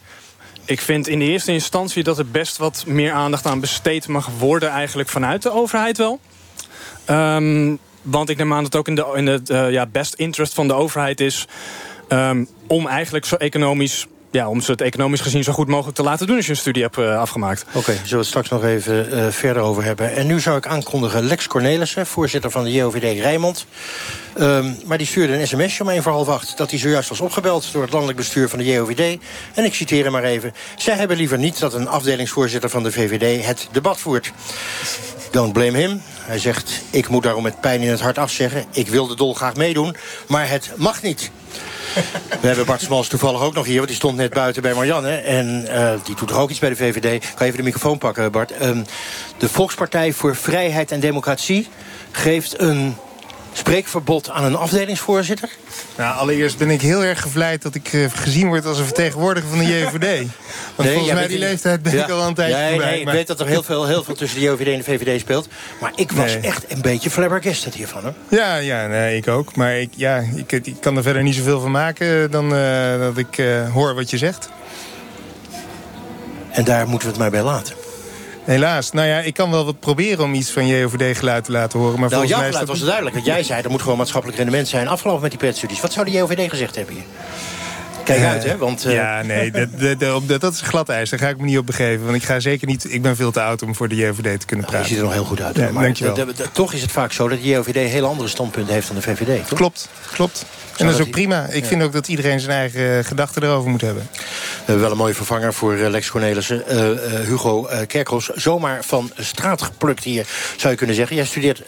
[0.64, 4.28] Ik vind in de eerste instantie dat er best wat meer aandacht aan besteed mag
[4.38, 4.68] worden...
[4.68, 6.20] eigenlijk vanuit de overheid wel.
[7.04, 10.54] Ehm, want ik neem aan dat het ook in de, in de ja, best interest
[10.54, 11.46] van de overheid is...
[12.08, 14.06] ehm, om eigenlijk zo economisch...
[14.30, 16.36] Ja, om ze het economisch gezien zo goed mogelijk te laten doen...
[16.36, 17.64] als je een studie hebt eh, afgemaakt.
[17.72, 20.16] Oké, zullen we het straks nog even eh, verder over hebben.
[20.16, 23.66] En nu zou ik aankondigen Lex Cornelissen, voorzitter van de JOVD Rijnmond.
[24.36, 26.56] Ehm, maar die stuurde een sms'je om één voor half acht...
[26.56, 29.18] dat hij zojuist was opgebeld door het landelijk bestuur van de JOVD.
[29.54, 30.54] En ik citeer hem maar even.
[30.76, 34.32] Zij hebben liever niet dat een afdelingsvoorzitter van de VVD het debat voert.
[35.30, 36.02] Don't blame him.
[36.20, 38.64] Hij zegt, ik moet daarom met pijn in het hart afzeggen.
[38.70, 39.96] Ik wil de dol graag meedoen,
[40.28, 41.30] maar het mag niet.
[42.40, 45.10] We hebben Bart Smals toevallig ook nog hier, want die stond net buiten bij Marianne.
[45.10, 47.34] En eh, die doet toch ook iets bij de VVD.
[47.34, 48.52] Kan even de microfoon pakken, Bart?
[48.52, 48.82] Ehm,
[49.38, 51.68] de Volkspartij voor Vrijheid en Democratie
[52.10, 52.96] geeft een
[53.58, 55.48] Spreekverbod aan een afdelingsvoorzitter?
[55.96, 59.48] Nou, allereerst ben ik heel erg gevleid dat ik eh, gezien word als een vertegenwoordiger
[59.48, 60.26] van de JVD.
[60.74, 62.90] Want volgens mij die leeftijd ben ik al een tijdje nee, voorbij.
[62.90, 65.20] Nee, ik weet dat er heel veel, heel veel tussen de JOVD en de VVD
[65.20, 65.48] speelt.
[65.80, 66.40] Maar ik was Nee.
[66.40, 68.02] echt een beetje flabbergasted hiervan.
[68.02, 68.14] Hoor.
[68.28, 69.56] Ja, ja nee, ik ook.
[69.56, 73.16] Maar ik, ja, ik, ik kan er verder niet zoveel van maken dan eh, dat
[73.16, 74.48] ik eh, hoor wat je zegt.
[76.50, 77.74] En daar moeten we het maar bij laten.
[78.48, 78.90] Helaas.
[78.90, 82.00] Nou ja, ik kan wel wat proberen om iets van JOVD-geluid te laten horen.
[82.00, 83.14] Maar nou, volgens jouw mij geluid dat was duidelijk.
[83.14, 84.88] Want jij zei, er moet gewoon maatschappelijk rendement zijn.
[84.88, 85.80] Afgelopen met die petstudies.
[85.80, 87.04] Wat zou de JOVD gezegd hebben hier?
[88.04, 88.56] Kijk uit, hè?
[88.56, 89.50] Want, eh, Ja, nee,
[89.98, 91.10] dat, dat, dat, is glad ijs.
[91.10, 92.04] Daar ga ik me niet op begeven.
[92.04, 92.92] Want ik ga zeker niet...
[92.92, 94.88] Ik ben veel te oud om voor de JOVD te kunnen je praten.
[94.88, 95.56] ziet er nog heel goed uit.
[95.56, 96.26] Ja, maar dankjewel.
[96.52, 99.48] toch is het vaak zo dat de JOVD hele andere standpunten heeft dan de VVD.
[99.48, 99.58] Toch?
[99.58, 100.46] Klopt, klopt.
[100.78, 101.46] En dat is ook prima.
[101.46, 101.68] Ik Ja.
[101.68, 104.08] vind ook dat iedereen zijn eigen eh, gedachten erover moet hebben.
[104.12, 106.66] We hebben wel een mooie vervanger voor eh, Lex Cornelissen.
[106.66, 111.16] Eh, eh, Hugo eh Kerkhoffs, zomaar van straat geplukt hier, zou je kunnen zeggen.
[111.16, 111.62] Jij studeert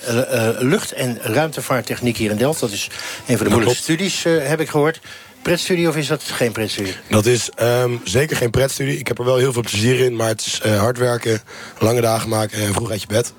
[0.59, 2.61] lucht- en ruimtevaarttechniek hier in Delft.
[2.61, 2.91] Dat is
[3.27, 5.01] een van de moeilijkste studies, heb ik gehoord.
[5.43, 6.95] Pretstudie of is dat geen pretstudie?
[7.09, 8.99] Dat is ehm, zeker geen pretstudie.
[8.99, 11.41] Ik heb er wel heel veel plezier in, maar het is eh, hard werken,
[11.79, 13.33] lange dagen maken en vroeg uit je bed.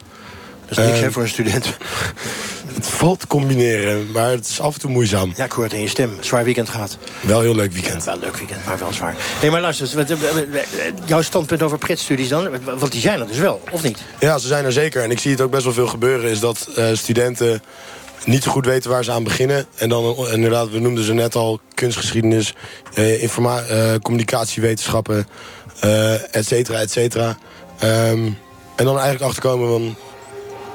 [0.75, 1.65] Dat is niks hè, voor een student.
[2.75, 5.33] Het valt te combineren, maar het is af en toe moeizaam.
[5.35, 6.17] Ja, ik hoor het in je stem.
[6.19, 6.97] Zwaar weekend gehad.
[7.21, 8.03] Wel heel leuk weekend.
[8.03, 9.15] Wel een leuk weekend, maar wel zwaar.
[9.41, 10.05] Nee, maar luister,
[11.05, 12.49] jouw standpunt over pretstudies dan?
[12.63, 13.97] Want die zijn er dus wel, of niet?
[14.19, 15.03] Ja, ze zijn er zeker.
[15.03, 16.29] En ik zie het ook best wel veel gebeuren.
[16.29, 17.61] Is dat eh, studenten
[18.25, 19.65] niet zo goed weten waar ze aan beginnen.
[19.75, 22.53] En dan eh, inderdaad, we noemden ze net al, kunstgeschiedenis,
[22.93, 25.27] eh, informa- eh, communicatiewetenschappen,
[25.79, 27.37] eh et cetera, et cetera.
[27.79, 28.29] Ehm,
[28.75, 29.95] en dan eigenlijk achterkomen van,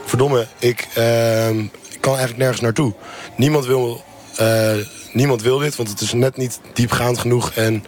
[0.06, 1.58] verdomme, ik, ehm,
[1.90, 2.92] ik kan eigenlijk nergens naartoe.
[3.36, 4.04] Niemand wil,
[4.36, 4.72] eh,
[5.12, 7.52] niemand wil dit, want het is net niet diepgaand genoeg.
[7.54, 7.84] En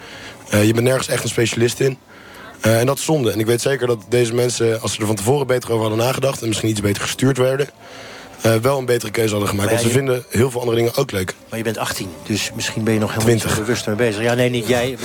[0.50, 1.98] eh, je bent nergens echt een specialist in.
[2.60, 3.30] Eh, en dat is zonde.
[3.32, 6.04] En ik weet zeker dat deze mensen, als ze er van tevoren beter over hadden
[6.06, 6.40] nagedacht...
[6.42, 7.68] en misschien iets beter gestuurd werden...
[8.62, 9.70] wel een betere keuze hadden gemaakt.
[9.70, 11.34] Want ze vinden heel veel andere dingen ook leuk.
[11.48, 13.58] Maar je bent 18, dus misschien ben je nog helemaal niet 20.
[13.58, 14.22] zo bewust mee bezig.
[14.22, 14.96] Ja, nee, niet jij.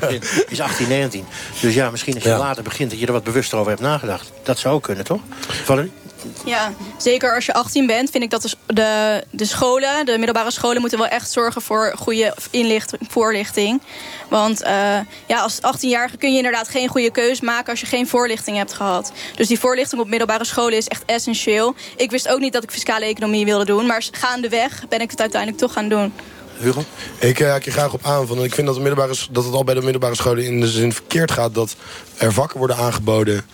[0.00, 1.24] begint, is 18, 19.
[1.60, 2.38] Dus ja, misschien als je Ja.
[2.38, 2.90] later begint...
[2.90, 4.32] dat je er wat bewuster over hebt nagedacht.
[4.42, 5.20] Dat zou ook kunnen, toch?
[5.64, 5.92] Valerie?
[6.44, 10.50] Ja, zeker als je 18 bent, vind ik dat de, de, de scholen, de middelbare
[10.50, 13.82] scholen, moeten wel echt zorgen voor goede inlichting, voorlichting.
[14.28, 18.08] Want eh, ja, als 18-jarige kun je inderdaad geen goede keus maken als je geen
[18.08, 19.12] voorlichting hebt gehad.
[19.36, 21.74] Dus die voorlichting op middelbare scholen is echt essentieel.
[21.96, 25.20] Ik wist ook niet dat ik fiscale economie wilde doen, maar gaandeweg ben ik het
[25.20, 26.12] uiteindelijk toch gaan doen.
[26.58, 26.84] Hugo?
[27.18, 28.26] Ik eh, haak je graag op aan.
[28.26, 30.68] Van, ik vind dat, de middelbare, dat het al bij de middelbare scholen in de
[30.68, 31.54] zin verkeerd gaat...
[31.54, 31.76] dat
[32.16, 33.46] er vakken worden aangeboden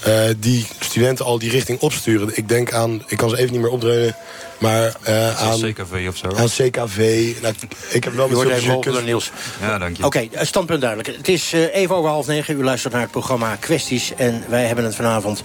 [0.00, 2.36] eh, die studenten al die richting opsturen.
[2.36, 4.16] Ik denk aan, ik kan ze even niet meer opdreunen...
[4.58, 6.28] maar eh, aan, CKV of zo.
[6.36, 7.32] aan CKV.
[7.42, 7.54] Nou,
[7.90, 9.30] ik heb wel met even geholpen door Niels.
[9.60, 10.04] Ja, dank je.
[10.04, 11.16] Oké, eh, standpunt duidelijk.
[11.16, 12.58] Het is eh, even over half negen.
[12.58, 14.14] U luistert naar het programma Kwesties.
[14.16, 15.42] En wij hebben het vanavond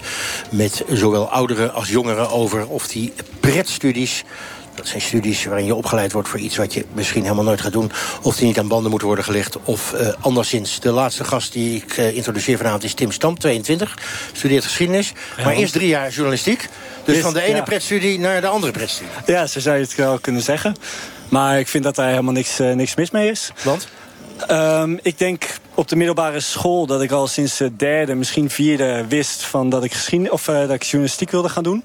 [0.50, 4.24] met zowel ouderen als jongeren over of die pretstudies.
[4.76, 7.72] Dat zijn studies waarin je opgeleid wordt voor iets wat je misschien helemaal nooit gaat
[7.72, 7.92] doen.
[8.22, 9.56] Of die niet aan banden moeten worden gelegd.
[9.64, 10.80] Of eh, anderszins.
[10.80, 13.98] De laatste gast die ik eh, introduceer vanavond is Tim Stam, 22.
[14.32, 15.12] Studeert geschiedenis.
[15.44, 16.68] Maar eerst drie jaar journalistiek.
[17.04, 17.62] Dus van de ene ja.
[17.62, 19.12] pretstudie naar de andere pretstudie.
[19.26, 20.76] Ja, zo zou je het wel kunnen zeggen.
[21.28, 23.50] Maar ik vind dat daar helemaal niks, eh, niks mis mee is.
[23.62, 23.88] Want?
[24.46, 29.04] Ehm, ik denk op de middelbare school dat ik al sinds de derde, misschien vierde
[29.08, 31.84] wist van dat ik geschiedenis of dat ik journalistiek wilde gaan doen.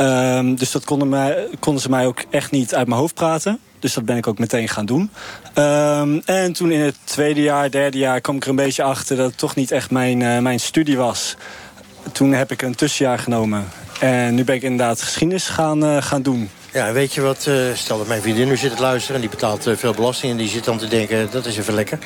[0.00, 3.58] Ehm, dus dat konden, konden ze mij ook echt niet uit mijn hoofd praten.
[3.78, 5.10] Dus dat ben ik ook meteen gaan doen.
[5.54, 9.16] Ehm, en toen in het tweede jaar, derde jaar kwam ik er een beetje achter
[9.16, 11.36] dat het toch niet echt mijn, eh, mijn studie was.
[12.12, 13.68] Toen heb ik een tussenjaar genomen.
[14.00, 16.50] En nu ben ik inderdaad geschiedenis gaan, eh, gaan doen.
[16.72, 17.46] Ja, en weet je wat?
[17.46, 19.14] eh, stel dat mijn vriendin nu zit te luisteren...
[19.14, 20.32] en die betaalt eh, veel belasting...
[20.32, 21.98] en die zit dan te denken, dat is even lekker.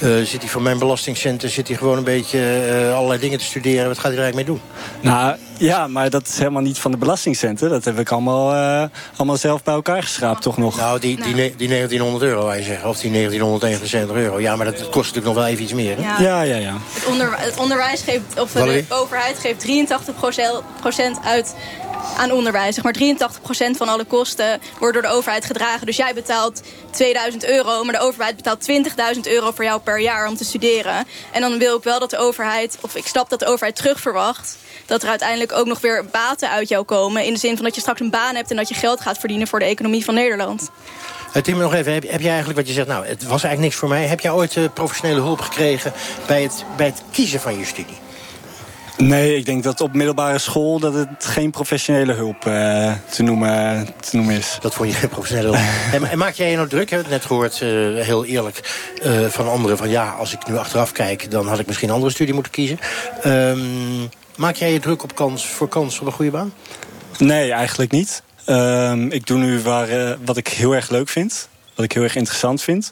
[0.00, 1.50] Eh, zit hij van mijn belastingcenten...
[1.50, 3.86] zit hij gewoon een beetje eh, allerlei dingen te studeren.
[3.88, 4.64] Wat gaat hij er eigenlijk mee doen?
[5.00, 7.70] Nou ja, maar dat is helemaal niet van de belastingcenten.
[7.70, 10.76] Dat heb ik allemaal, eh, allemaal zelf bij elkaar geschraapt, toch nog?
[10.76, 12.88] Nou, die, die, ne- die 1900 euro, wij zeggen.
[12.88, 14.40] Of die 1979 euro.
[14.40, 15.96] Ja, maar dat kost natuurlijk nog wel even iets meer.
[15.96, 16.02] Hè?
[16.02, 16.20] Ja.
[16.20, 16.74] Ja, ja, ja.
[16.92, 18.84] Het, onder, het onderwijs geeft, of Valerie?
[18.88, 21.54] de overheid geeft 83% uit
[22.16, 22.82] aan onderwijs.
[22.82, 25.86] Maar 83% van alle kosten worden door de overheid gedragen.
[25.86, 28.70] Dus jij betaalt 2000 euro, maar de overheid betaalt
[29.14, 31.06] 20.000 euro voor jou per jaar om te studeren.
[31.32, 34.00] En dan wil ik wel dat de overheid, of ik snap dat de overheid terug
[34.00, 37.24] verwacht dat er uiteindelijk ook nog weer baten uit jou komen.
[37.24, 39.18] In de zin van dat je straks een baan hebt en dat je geld gaat
[39.18, 40.70] verdienen voor de economie van Nederland.
[41.32, 41.92] Eh, Tim, nog even.
[41.92, 42.88] Heb, heb jij eigenlijk wat je zegt...
[42.88, 44.06] nou, het was eigenlijk niks voor mij.
[44.06, 45.92] Heb jij ooit eh, professionele hulp gekregen...
[46.26, 47.98] Bij het, bij het kiezen van je studie?
[49.08, 53.86] Nee, ik denk dat op middelbare school dat het geen professionele hulp eh, te, noemen,
[54.00, 54.58] te noemen is.
[54.60, 55.60] Dat vond je geen professionele hulp.
[56.02, 56.90] en, en maak jij je nou druk?
[56.90, 57.00] Hè?
[57.08, 57.68] Net gehoord, eh,
[58.04, 59.76] heel eerlijk, eh, van anderen...
[59.76, 61.30] van ja, als ik nu achteraf kijk...
[61.30, 62.78] dan had ik misschien een andere studie moeten kiezen.
[63.22, 64.00] Ehm,
[64.36, 66.52] maak jij je druk op kans, voor kans op een goede baan?
[67.18, 68.22] Nee, eigenlijk niet.
[68.44, 71.48] Ehm, ik doe nu waar, wat ik heel erg leuk vind.
[71.74, 72.90] Wat ik heel erg interessant vind.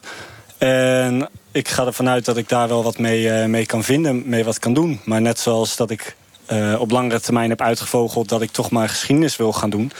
[0.57, 4.23] En ik ga ervan uit dat ik daar wel wat mee, eh, mee kan vinden,
[4.25, 5.01] mee wat kan doen.
[5.03, 8.89] Maar net zoals dat ik eh, op langere termijn heb uitgevogeld dat ik toch maar
[8.89, 9.91] geschiedenis wil gaan doen,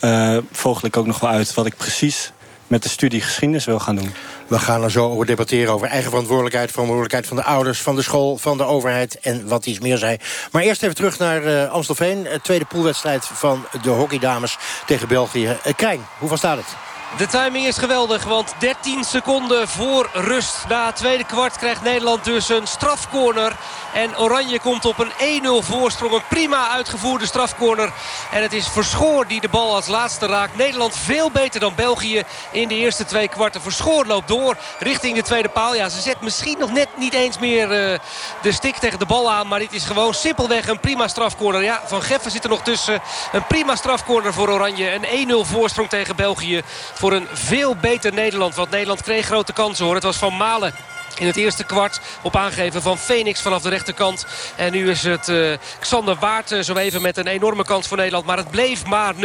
[0.00, 2.32] eh, vogel ik ook nog wel uit wat ik precies
[2.66, 4.12] met de studie geschiedenis wil gaan doen.
[4.46, 6.70] We gaan er zo over debatteren over eigen verantwoordelijkheid...
[6.70, 9.18] verantwoordelijkheid van de ouders, van de school, van de overheid...
[9.20, 10.16] en wat iets meer zei.
[10.52, 12.24] Maar eerst even terug naar uh, Amstelveen.
[12.24, 15.44] Uh, tweede poolwedstrijd van de hockeydames tegen België.
[15.44, 16.91] Uh, Krijn, hoeveel staat het?
[17.16, 20.56] De timing is geweldig, want 13 seconden voor rust.
[20.68, 23.56] Na het tweede kwart krijgt Nederland dus een strafcorner.
[23.92, 26.12] En Oranje komt op een 1-0 voorsprong.
[26.12, 27.92] Een prima uitgevoerde strafcorner.
[28.30, 30.56] En het is Verschoor die de bal als laatste raakt.
[30.56, 33.62] Nederland veel beter dan België in de eerste twee kwarten.
[33.62, 35.74] Verschoor loopt door richting de tweede paal.
[35.74, 37.98] Ja, ze zet misschien nog net niet eens meer uh,
[38.42, 39.48] de stik tegen de bal aan.
[39.48, 41.62] Maar dit is gewoon simpelweg een prima strafcorner.
[41.62, 43.02] Ja, Van Geffen zit er nog tussen.
[43.32, 44.92] Een prima strafcorner voor Oranje.
[44.92, 46.62] Een 1-0 voorsprong tegen België
[47.02, 48.54] voor een veel beter Nederland.
[48.54, 49.94] Want Nederland kreeg grote kansen hoor.
[49.94, 50.74] Het was Van Malen
[51.18, 54.26] in het eerste kwart op aangeven van Phoenix vanaf de rechterkant.
[54.56, 58.26] En nu is het uh, Xander Waart zo even met een enorme kans voor Nederland.
[58.26, 59.18] Maar het bleef maar 0-0.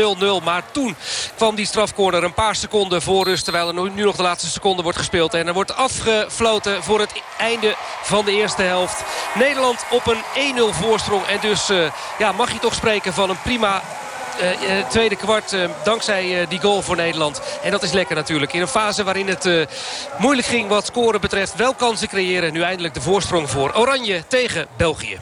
[0.43, 0.95] Maar toen
[1.35, 3.43] kwam die strafcorner een paar seconden voor rust.
[3.43, 5.33] Terwijl er nu nog de laatste seconde wordt gespeeld.
[5.33, 9.03] En er wordt afgefloten voor het einde van de eerste helft.
[9.33, 11.25] Nederland op een 1-0 voorsprong.
[11.25, 13.81] En dus uh, ja, mag je toch spreken van een prima
[14.41, 17.41] uh, tweede kwart uh, dankzij die goal voor Nederland.
[17.63, 18.53] En dat is lekker natuurlijk.
[18.53, 19.67] In een fase waarin het
[20.17, 21.55] moeilijk ging wat scoren betreft.
[21.55, 22.53] Wel kansen creëren.
[22.53, 25.19] Nu eindelijk de voorsprong voor Oranje tegen België.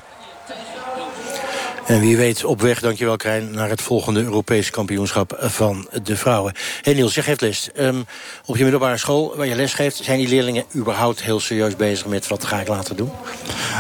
[1.86, 6.54] En wie weet op weg, dankjewel Krijn, naar het volgende Europese kampioenschap van de vrouwen.
[6.82, 7.70] Hey Niels, je geeft les.
[7.80, 8.06] Um,
[8.46, 12.06] op je middelbare school waar je les geeft, zijn die leerlingen überhaupt heel serieus bezig
[12.06, 13.12] met wat ga ik later doen?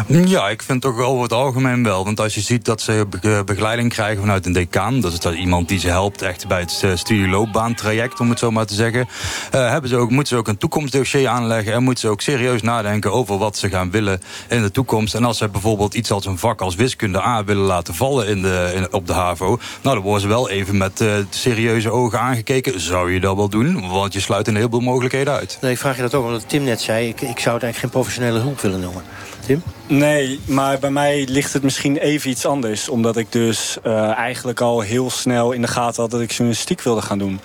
[0.08, 2.04] Ja, ik vind toch over het algemeen wel.
[2.04, 3.06] Want als je ziet dat ze
[3.46, 8.20] begeleiding krijgen vanuit een decaan, dat is iemand die ze helpt echt bij het studieloopbaantraject,
[8.20, 9.08] om het zo maar te zeggen,
[9.56, 12.62] uh, hebben ze ook, moeten ze ook een toekomstdossier aanleggen en moeten ze ook serieus
[12.62, 15.16] nadenken over wat ze gaan willen in de toekomst.
[15.16, 18.42] En als ze bijvoorbeeld iets als een vak als wiskunde A willen laten vallen in
[18.42, 19.60] de, in, op de HAVO...
[19.82, 22.80] nou, dan worden ze wel even met uh, serieuze ogen aangekeken.
[22.80, 23.90] Zou je dat wel doen?
[23.90, 25.58] Want je sluit een heleboel mogelijkheden uit.
[25.62, 27.08] Nee, ik vraag je dat ook, omdat Tim net zei...
[27.08, 29.04] ik, ik zou het eigenlijk geen professionele hulp willen noemen.
[29.46, 29.64] Tim?
[29.88, 32.90] Nee, maar bij mij ligt het misschien even iets anders.
[32.90, 36.12] Omdat ik dus uh, eigenlijk al heel snel in de gaten had...
[36.12, 37.40] dat ik journalistiek wilde gaan doen.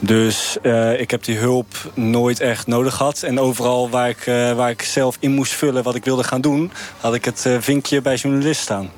[0.00, 3.22] Dus uh, ik heb die hulp nooit echt nodig gehad.
[3.22, 6.40] En overal waar ik, uh, waar ik zelf in moest vullen wat ik wilde gaan
[6.40, 6.72] doen...
[7.00, 8.90] had ik het uh, vinkje bij journalist staan.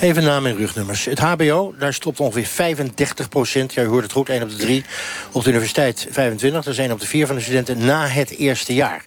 [0.00, 1.04] Even naam en rugnummers.
[1.04, 3.76] Het hbo, daar stopt ongeveer 35 procent.
[3.76, 4.84] U hoort het goed, 1 op de 3.
[5.32, 8.30] Op de universiteit 25, dat is 1 op de 4 van de studenten na het
[8.30, 9.04] eerste jaar.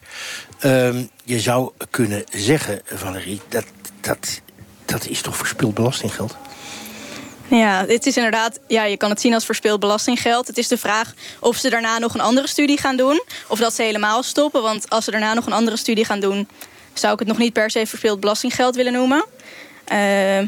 [0.63, 3.65] Um, je zou kunnen zeggen, Valerie, dat,
[4.01, 4.41] dat,
[4.85, 6.35] dat is toch verspild belastinggeld?
[7.47, 10.47] Ja, het is inderdaad, ja, je kan het zien als verspild belastinggeld.
[10.47, 13.23] Het is de vraag of ze daarna nog een andere studie gaan doen.
[13.47, 14.61] Of dat ze helemaal stoppen.
[14.61, 16.47] Want als ze daarna nog een andere studie gaan doen...
[16.93, 19.25] zou ik het nog niet per se verspild belastinggeld willen noemen.
[19.91, 20.39] Uh,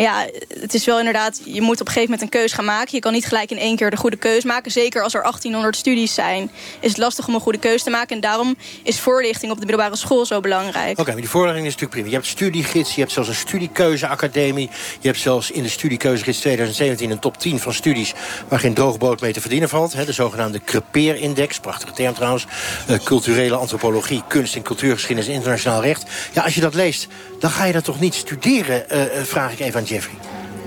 [0.00, 0.26] ja,
[0.60, 2.88] het is wel inderdaad, je moet op een gegeven moment een keus gaan maken.
[2.90, 4.70] Je kan niet gelijk in één keer de goede keus maken.
[4.70, 8.14] Zeker als er 1800 studies zijn, is het lastig om een goede keus te maken.
[8.14, 10.90] En daarom is voorlichting op de middelbare school zo belangrijk.
[10.90, 12.08] Oké, okay, maar die voorlichting is natuurlijk prima.
[12.08, 14.70] Je hebt studiegids, je hebt zelfs een studiekeuzeacademie.
[15.00, 18.14] Je hebt zelfs in de studiekeuzegids 2017 een top 10 van studies...
[18.48, 20.06] waar geen droog brood mee te verdienen valt.
[20.06, 22.46] De zogenaamde Crepeer-index, prachtige term trouwens.
[22.90, 26.04] Uh, culturele antropologie, kunst en cultuurgeschiedenis, internationaal recht.
[26.32, 29.60] Ja, als je dat leest, dan ga je dat toch niet studeren, uh, vraag ik
[29.60, 30.14] even aan Jeffrey.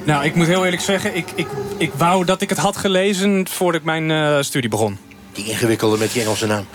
[0.03, 3.47] Nou, ik moet heel eerlijk zeggen, ik, ik, ik wou dat ik het had gelezen
[3.47, 4.97] voordat ik mijn uh, studie begon.
[5.32, 6.65] Die ingewikkelde met die Engelse naam.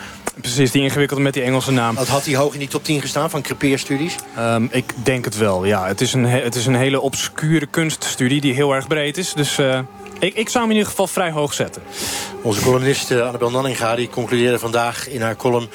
[0.40, 1.94] Precies, die ingewikkelde met die Engelse naam.
[1.94, 4.16] Wat had hij hoog in die top 10 gestaan van crepeerstudies?
[4.38, 5.86] Um, ik denk het wel, ja.
[5.86, 9.32] Het is, een, het is een hele obscure kunststudie die heel erg breed is.
[9.32, 9.78] Dus uh,
[10.18, 11.82] ik, ik zou hem in ieder geval vrij hoog zetten.
[12.42, 15.68] Onze columnist uh, Annabel Nanninga die concludeerde vandaag in haar column...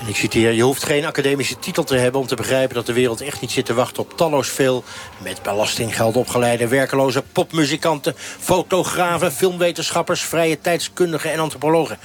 [0.00, 2.92] En ik citeer, je hoeft geen academische titel te hebben om te begrijpen dat de
[2.92, 4.84] wereld echt niet zit te wachten op talloos veel
[5.18, 11.98] met belastinggeld opgeleide werkeloze popmuzikanten, fotografen, filmwetenschappers, vrije tijdskundigen en antropologen.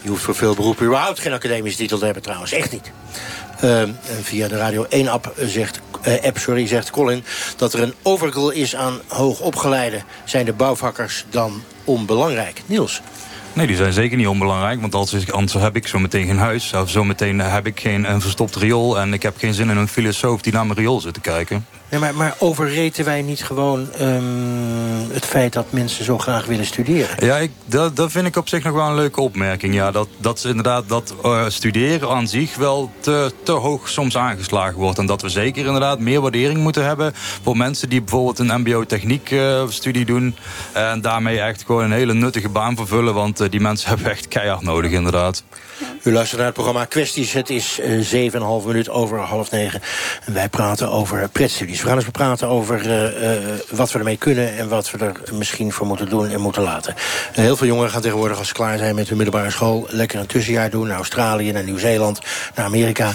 [0.00, 2.90] Je hoeft voor veel beroepen überhaupt geen academische titel te hebben trouwens, echt niet.
[3.60, 7.24] En via de Radio 1-app zegt, uh, app, sorry, zegt Colin
[7.56, 10.02] dat er een overkill is aan hoogopgeleide.
[10.24, 12.62] Zijn de bouwvakkers dan onbelangrijk?
[12.66, 13.00] Niels?
[13.54, 14.80] Nee, die zijn zeker niet onbelangrijk.
[14.80, 16.72] Want anders heb ik zo meteen geen huis.
[16.72, 19.00] Of zo meteen heb ik geen een verstopt riool.
[19.00, 21.66] En ik heb geen zin in een filosoof die naar mijn riool zit te kijken.
[21.92, 26.66] Nee, maar, maar overreten wij niet gewoon ehm, het feit dat mensen zo graag willen
[26.66, 27.26] studeren?
[27.26, 29.74] Ja, ik, dat, dat vind ik op zich nog wel een leuke opmerking.
[29.74, 34.16] Ja, dat, dat is inderdaad dat eh, studeren aan zich wel te, te hoog soms
[34.16, 34.98] aangeslagen wordt.
[34.98, 37.12] En dat we zeker inderdaad meer waardering moeten hebben
[37.42, 40.36] voor mensen die bijvoorbeeld een mbo-techniek eh, studie doen.
[40.72, 43.14] En daarmee echt gewoon een hele nuttige baan vervullen.
[43.14, 45.44] Want eh, die mensen hebben echt keihard nodig inderdaad.
[46.02, 47.32] U luistert naar het programma Kwesties.
[47.32, 47.80] Het is
[48.12, 49.80] uh, 7,5 minuut over half negen.
[50.24, 51.81] En wij praten over pretstudies.
[51.82, 54.56] We gaan eens praten over uh, uh, wat we ermee kunnen...
[54.56, 56.94] en wat we er misschien voor moeten doen en moeten laten.
[57.32, 59.86] heel veel jongeren gaan tegenwoordig, als ze klaar zijn met hun middelbare school...
[59.88, 62.20] lekker een tussenjaar doen naar Australië, naar Nieuw-Zeeland,
[62.54, 63.12] naar Amerika.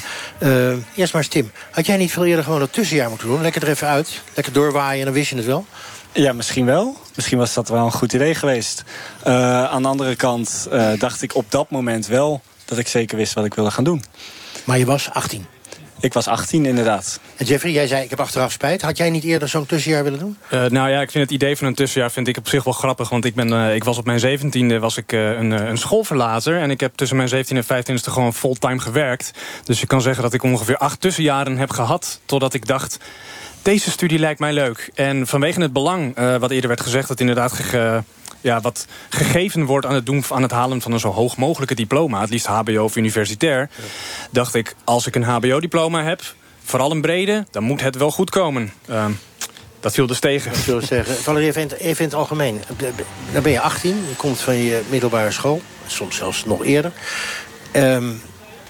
[0.96, 3.42] eerst maar eens Tim, had jij niet veel eerder gewoon dat tussenjaar moeten doen?
[3.42, 5.66] Lekker er even uit, lekker doorwaaien en dan wist je het wel?
[6.12, 6.98] Ja, misschien wel.
[7.16, 8.84] Misschien was dat wel een goed idee geweest.
[9.24, 13.46] aan de andere kant dacht ik op dat moment wel dat ik zeker wist wat
[13.46, 14.04] ik wilde gaan doen.
[14.64, 15.46] Maar je was 18?
[16.00, 17.20] Ik was 18, inderdaad.
[17.38, 18.82] En Jeffrey, jij zei, ik heb achteraf spijt.
[18.82, 20.38] Had jij niet eerder zo'n tussenjaar willen doen?
[20.54, 22.74] Uh, nou ja, ik vind het idee van een tussenjaar vind ik op zich wel
[22.74, 23.10] grappig.
[23.10, 26.60] Want ik, ben, uh, ik was op mijn 17e was ik, uh, een, een schoolverlater.
[26.60, 29.32] En ik heb tussen mijn 17 en 15 gewoon fulltime gewerkt.
[29.64, 32.20] Dus je kan zeggen dat ik ongeveer acht tussenjaren heb gehad.
[32.26, 33.00] Totdat ik dacht,
[33.62, 34.92] deze studie lijkt mij leuk.
[34.96, 37.08] En vanwege het belang, wat eerder werd gezegd...
[37.08, 37.52] dat inderdaad
[38.42, 41.76] ja, wat gegeven wordt aan het, doen, aan het halen van een zo hoog mogelijke
[41.76, 42.22] diploma...
[42.22, 43.70] het liefst hbo of universitair...
[44.32, 46.22] dacht ik, als ik een hbo-diploma heb,
[46.64, 47.46] vooral een brede...
[47.52, 48.74] dan moet het wel goed komen.
[48.90, 49.06] Uh,
[49.80, 50.52] dat viel dus tegen.
[50.52, 51.16] Dat wil zeggen.
[51.16, 52.62] Valerie, even, even in het algemeen.
[53.34, 55.62] Dan ben je 18, je komt van je middelbare school.
[55.86, 56.92] Soms zelfs nog eerder.
[57.74, 58.22] Um,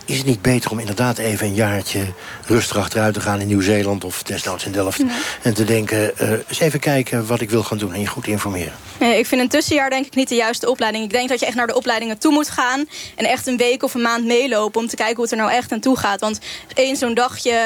[0.07, 2.05] is het niet beter om inderdaad even een jaartje
[2.45, 5.03] rustig achteruit te gaan in Nieuw-Zeeland of desnoods in Delft.
[5.41, 8.27] En te denken, uh, eens even kijken wat ik wil gaan doen en je goed
[8.27, 8.73] informeren.
[8.99, 11.03] Nee, ik vind een tussenjaar denk ik niet de juiste opleiding.
[11.03, 12.85] Ik denk dat je echt naar de opleidingen toe moet gaan.
[13.15, 15.51] En echt een week of een maand meelopen om te kijken hoe het er nou
[15.51, 16.19] echt aan toe gaat.
[16.19, 16.39] Want
[16.73, 17.59] één zo'n dagje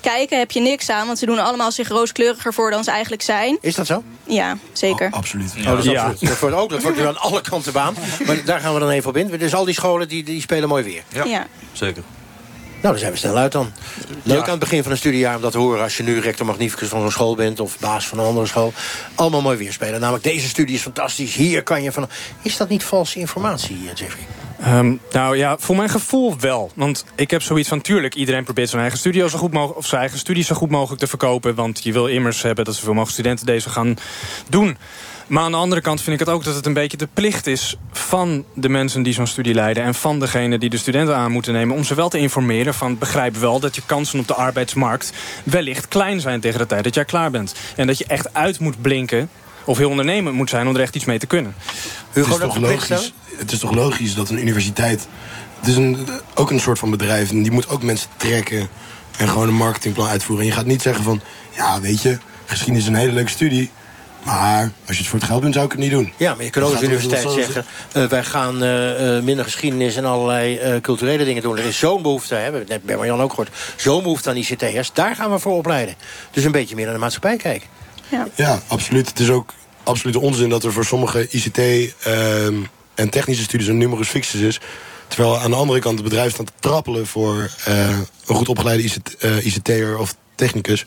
[0.00, 1.06] kijken heb je niks aan.
[1.06, 3.58] Want ze doen allemaal zich rooskleuriger voor dan ze eigenlijk zijn.
[3.60, 4.02] Is dat zo?
[4.24, 5.06] Ja, zeker.
[5.06, 5.52] Oh, absoluut.
[5.58, 6.02] Oh, dat, ja.
[6.02, 6.30] absoluut.
[6.30, 6.70] dat wordt ook.
[6.70, 7.96] Dat wordt nu aan alle kanten baan.
[8.26, 9.38] Maar daar gaan we dan even op in.
[9.38, 11.02] Dus al die scholen die, die spelen mooi weer.
[11.12, 11.24] ja.
[11.24, 11.46] ja.
[11.76, 12.02] Zeker.
[12.82, 13.72] Nou, dan zijn we snel uit dan.
[14.22, 15.82] Leuk aan het begin van een studiejaar om dat te horen...
[15.82, 17.60] als je nu rector magnificus van zo'n school bent...
[17.60, 18.72] of baas van een andere school.
[19.14, 20.00] Allemaal mooi weerspelen.
[20.00, 21.34] Namelijk, deze studie is fantastisch.
[21.34, 22.08] Hier kan je van...
[22.42, 24.26] Is dat niet valse informatie, Jeffrey?
[24.66, 26.70] Um, nou ja, voor mijn gevoel wel.
[26.74, 29.86] Want ik heb zoiets van, tuurlijk, iedereen probeert zijn eigen studio zo goed mogelijk, of
[29.86, 31.54] zijn eigen studie zo goed mogelijk te verkopen.
[31.54, 33.96] Want je wil immers hebben dat zoveel mogelijk studenten deze gaan
[34.48, 34.76] doen.
[35.26, 37.46] Maar aan de andere kant vind ik het ook dat het een beetje de plicht
[37.46, 37.76] is...
[37.92, 39.82] van de mensen die zo'n studie leiden...
[39.82, 41.76] en van degene die de studenten aan moeten nemen...
[41.76, 45.12] om ze wel te informeren van begrijp wel dat je kansen op de arbeidsmarkt...
[45.44, 47.54] wellicht klein zijn tegen de tijd dat jij klaar bent.
[47.76, 49.28] En dat je echt uit moet blinken
[49.64, 51.54] of heel ondernemend moet zijn om er echt iets mee te kunnen.
[52.12, 55.08] het, is toch logisch, het is toch logisch dat een universiteit...
[55.58, 58.68] Het is een, ook een soort van bedrijf en die moet ook mensen trekken...
[59.16, 60.44] en gewoon een marketingplan uitvoeren.
[60.44, 61.20] En je gaat niet zeggen van,
[61.56, 63.70] ja weet je, geschiedenis is een hele leuke studie...
[64.26, 66.12] Maar als je het voor het geld bent, zou ik het niet doen.
[66.16, 67.64] Ja, maar je kunt ook als universiteit zeggen...
[67.96, 71.58] Uh, wij gaan uh, minder geschiedenis en allerlei uh, culturele dingen doen.
[71.58, 73.48] Er is zo'n behoefte, hè, we hebben het net bij Marjan ook gehoord...
[73.76, 75.94] zo'n behoefte aan ICT'ers, daar gaan we voor opleiden.
[76.30, 77.68] Dus een beetje meer naar de maatschappij kijken.
[78.08, 79.08] Ja, ja absoluut.
[79.08, 79.52] Het is ook
[79.82, 81.58] absoluut onzin dat er voor sommige ICT...
[81.58, 82.54] Ehm,
[82.94, 84.60] en technische studies een numerus fixus is...
[85.08, 87.06] Terwijl aan de andere kant het bedrijf staat te trappelen...
[87.06, 87.50] voor
[88.26, 90.86] een goed opgeleide ICT, ICT'er of technicus.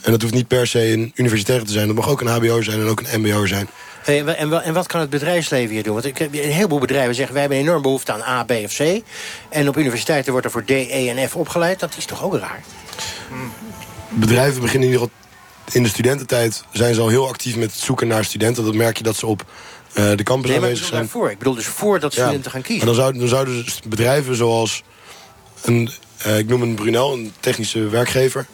[0.00, 1.86] En dat hoeft niet per se een universitair te zijn.
[1.86, 3.68] Dat mag ook een hbo zijn en ook een mbo zijn.
[4.02, 5.92] Hey, en, en, wat kan het bedrijfsleven hier doen?
[5.92, 7.32] Want ik, een heleboel bedrijven zeggen...
[7.32, 9.02] wij hebben enorm behoefte aan A, B of C.
[9.48, 11.80] En op universiteiten wordt er voor D, E en F opgeleid.
[11.80, 12.62] Dat is toch ook raar?
[14.08, 15.74] Bedrijven beginnen in ieder geval...
[15.74, 18.64] in de studententijd zijn ze al heel actief met het zoeken naar studenten.
[18.64, 19.44] Dat merk je dat ze op
[19.94, 21.00] uh, de campus nee, aanwezig zijn.
[21.00, 21.30] Daarvoor.
[21.30, 22.86] Ik bedoel dus voordat studenten gaan kiezen.
[22.86, 24.82] Maar dan, zouden, dan zouden dus bedrijven zoals...
[25.62, 25.90] Een,
[26.26, 28.46] uh, ik noem een Brunel, een technische werkgever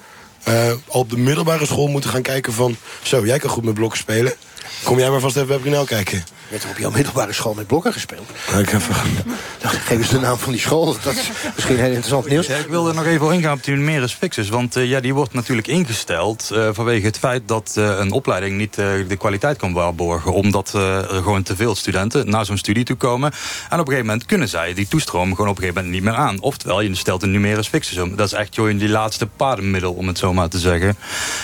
[0.49, 2.77] uh, op de middelbare school moeten gaan kijken van...
[3.03, 4.33] zo, jij kan goed met blokken spelen.
[4.83, 6.25] Kom jij maar vast even bij Brunel kijken.
[6.49, 8.31] Je hebt op jouw middelbare school met blokken gespeeld.
[8.53, 8.95] Ja, ik even...
[9.59, 10.97] Dan geef eens de naam van die school.
[11.03, 12.47] Dat is misschien heel interessant nieuws.
[12.47, 14.49] Ja, ik wilde nog even ingaan op die numerus fixus.
[14.49, 18.57] Want uh, ja, die wordt natuurlijk ingesteld uh, vanwege het feit dat uh, een opleiding
[18.57, 20.33] niet de kwaliteit kan waarborgen.
[20.33, 23.33] Omdat er gewoon te veel studenten naar zo'n studie toe komen.
[23.33, 26.13] En op een gegeven moment kunnen zij die toestroom gewoon op een gegeven moment niet
[26.13, 26.41] meer aan.
[26.41, 28.17] Oftewel, je stelt een numerus fixus om.
[28.17, 30.97] Dat is echt gewoon die laatste padenmiddel, om het zo maar te zeggen.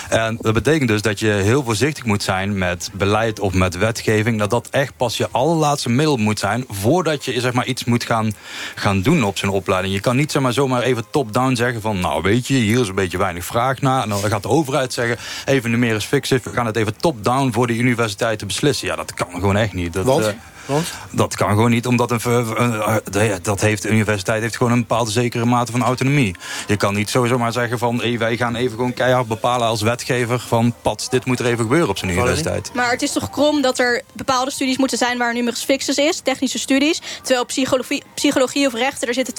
[0.09, 4.39] En dat betekent dus dat je heel voorzichtig moet zijn met beleid of met wetgeving.
[4.39, 6.65] Dat dat echt pas je allerlaatste middel moet zijn...
[6.69, 8.33] voordat je zeg maar, iets moet gaan,
[8.75, 9.93] gaan doen op zo'n opleiding.
[9.93, 11.99] Je kan niet zeg maar, zomaar even top-down zeggen van...
[11.99, 14.03] nou weet je, hier is een beetje weinig vraag naar.
[14.03, 16.39] En dan gaat de overheid zeggen, even numerisch fixen.
[16.43, 18.87] We gaan het even top-down voor de universiteiten beslissen.
[18.87, 19.93] Ja, dat kan gewoon echt niet.
[19.93, 20.35] Dat, Want?
[21.11, 24.79] Dat kan gewoon niet, omdat een, een- een- dat heeft, de universiteit heeft gewoon een
[24.79, 26.35] bepaalde zekere mate van autonomie.
[26.67, 29.81] Je kan niet sowieso maar zeggen van hey, wij gaan even gewoon keihard bepalen als
[29.81, 32.71] wetgever van pad, dit moet er even gebeuren op zijn universiteit.
[32.73, 36.19] Maar het is toch krom dat er bepaalde studies moeten zijn waar numerus fixus is,
[36.19, 37.01] technische studies.
[37.21, 39.33] Terwijl psychologie, psychologie of rechten, er zitten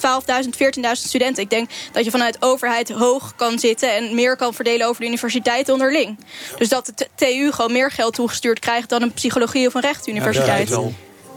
[0.45, 1.43] 12.000, 14.000 studenten.
[1.43, 5.07] Ik denk dat je vanuit overheid hoog kan zitten en meer kan verdelen over de
[5.07, 6.17] universiteit onderling.
[6.57, 10.69] Dus dat de TU gewoon meer geld toegestuurd krijgt dan een psychologie of een rechtenuniversiteit.
[10.69, 10.77] Dat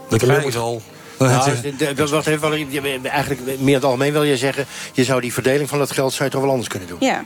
[0.07, 0.81] krijgen ze al.
[1.19, 4.65] Nou, de- de- wacht even, Valerie, eigenlijk meer in het algemeen wil je zeggen...
[4.93, 6.97] je zou die verdeling van dat geld zou je toch wel anders kunnen doen.
[6.99, 7.23] Ja.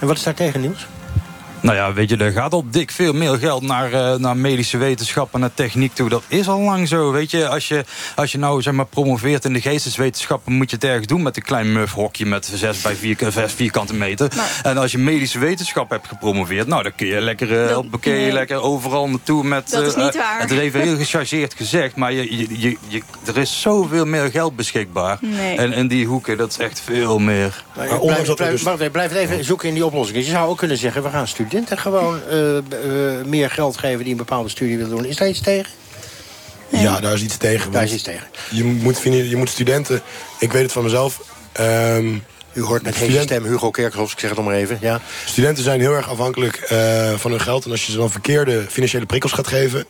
[0.00, 0.86] En wat is daar tegen, Niels?
[1.62, 4.76] Nou ja, weet je, er gaat al dik veel meer geld naar, eh, naar medische
[4.78, 6.08] wetenschappen, naar techniek toe.
[6.08, 7.48] Dat is al lang zo, weet je.
[7.48, 7.84] Als je,
[8.16, 10.52] als je nou zeg maar, promoveert in de geesteswetenschappen...
[10.52, 13.94] moet je het ergens doen met een klein mufhokje met 6 bij 4 zes vierkante
[13.94, 14.28] meter.
[14.62, 16.66] En als je medische wetenschap hebt gepromoveerd...
[16.66, 18.32] nou, dan kun je lekker, eh, op- kun je nee.
[18.32, 19.70] lekker overal naartoe met...
[19.70, 20.40] Dat is eh, niet eh, waar.
[20.40, 24.30] Het is even heel gechargeerd gezegd, maar je, je, je, je- er is zoveel meer
[24.30, 25.18] geld beschikbaar.
[25.20, 25.56] Nee.
[25.56, 27.64] En in die hoeken, dat is echt veel meer.
[27.76, 30.24] Maar blijf, blijf, wacht even, blijf even zoeken in die oplossingen.
[30.24, 34.02] Je zou ook kunnen zeggen, we gaan studenten gewoon eh, eh, meer geld geven...
[34.02, 35.04] die een bepaalde studie willen doen.
[35.04, 35.70] Is daar iets tegen?
[36.68, 37.72] Ja, daar is iets tegen.
[37.72, 38.26] Daar is iets tegen.
[38.50, 40.02] Je moet, je moet studenten...
[40.38, 41.20] Ik weet het van mezelf.
[41.52, 42.14] ehm,
[42.52, 44.78] U hoort met studenten- geen stem Hugo Kerkhoffs, ik zeg het nog maar even.
[44.80, 45.00] Ja.
[45.24, 47.64] Studenten zijn heel erg afhankelijk eh, van hun geld.
[47.64, 49.86] En als je ze dan verkeerde financiële prikkels gaat geven...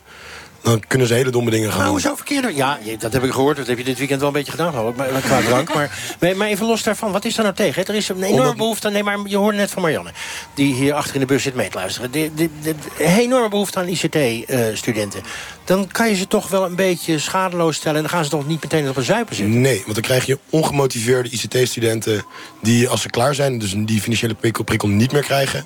[0.63, 1.99] dan kunnen ze hele domme dingen gaan Nou, doen.
[1.99, 2.55] zo verkeerd.
[2.55, 3.57] Ja, dat heb ik gehoord.
[3.57, 4.95] Dat heb je dit weekend wel een beetje gedaan, ik.
[4.95, 5.73] Maar, qua drank.
[5.73, 5.91] Maar,
[6.35, 7.11] maar, even los daarvan.
[7.11, 7.85] Wat is er nou tegen?
[7.85, 8.93] Er is een enorme Omdat- behoefte aan...
[8.93, 10.11] Nee, maar je hoorde net van Marianne.
[10.53, 12.11] Die hier achter in de bus zit mee te luisteren.
[12.11, 15.21] De, de, de, de enorme behoefte aan ICT-studenten.
[15.65, 17.95] dan kan je ze toch wel een beetje schadeloos stellen.
[17.95, 19.61] En dan gaan ze toch niet meteen op een zuipen zitten.
[19.61, 22.25] Nee, want dan krijg je ongemotiveerde ICT-studenten...
[22.61, 25.65] die als ze klaar zijn, dus die financiële prikkel, prikkel niet meer krijgen...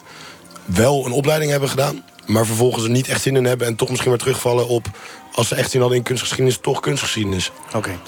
[0.66, 2.04] wel een opleiding hebben gedaan...
[2.26, 3.68] maar vervolgens er niet echt zin in hebben...
[3.68, 4.86] en toch misschien weer terugvallen op...
[5.32, 7.52] als ze echt zin hadden in kunstgeschiedenis, toch kunstgeschiedenis.
[7.74, 8.00] Oké.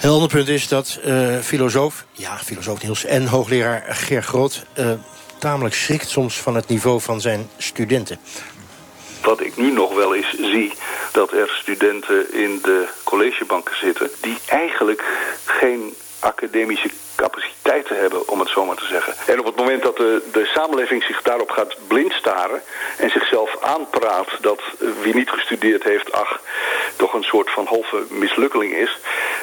[0.00, 3.04] Een ander punt is dat eh, filosoof, ja, filosoof Niels...
[3.04, 4.90] en hoogleraar Ger Groot eh,
[5.38, 8.18] tamelijk schrikt soms van het niveau van zijn studenten.
[9.22, 10.72] Wat ik nu nog wel eens zie,
[11.12, 14.10] dat er studenten in de collegebanken zitten...
[14.20, 15.04] die eigenlijk
[15.44, 19.14] geen academische capaciteiten hebben, om het zo maar te zeggen.
[19.26, 22.62] En op het moment dat de, de samenleving zich daarop gaat blind staren...
[22.98, 24.60] en zichzelf aanpraat dat
[25.02, 26.12] wie niet gestudeerd heeft...
[26.12, 26.40] ach,
[26.96, 28.98] toch een soort van halve mislukkeling is...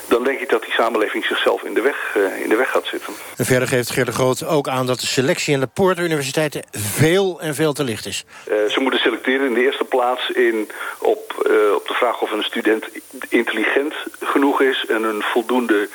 [0.08, 2.86] dan denk ik dat die samenleving zichzelf in de weg, eh, in de weg gaat
[2.86, 3.14] zitten.
[3.38, 6.64] En verder geeft Ger de Groot ook aan dat de selectie aan de poortuniversiteiten...
[6.72, 8.26] veel en veel te licht is.
[8.48, 10.70] Eh, ze moeten selecteren in de eerste plaats in,
[11.00, 12.86] op, eh, op de vraag of een student
[13.30, 15.90] intelligent genoeg is en een voldoende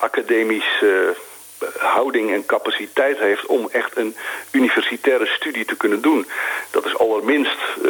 [0.00, 1.14] academisch eh,
[1.78, 4.16] houding en capaciteit heeft om echt een
[4.50, 6.26] universitaire studie te kunnen doen.
[6.70, 7.82] Dat is allerminst eh,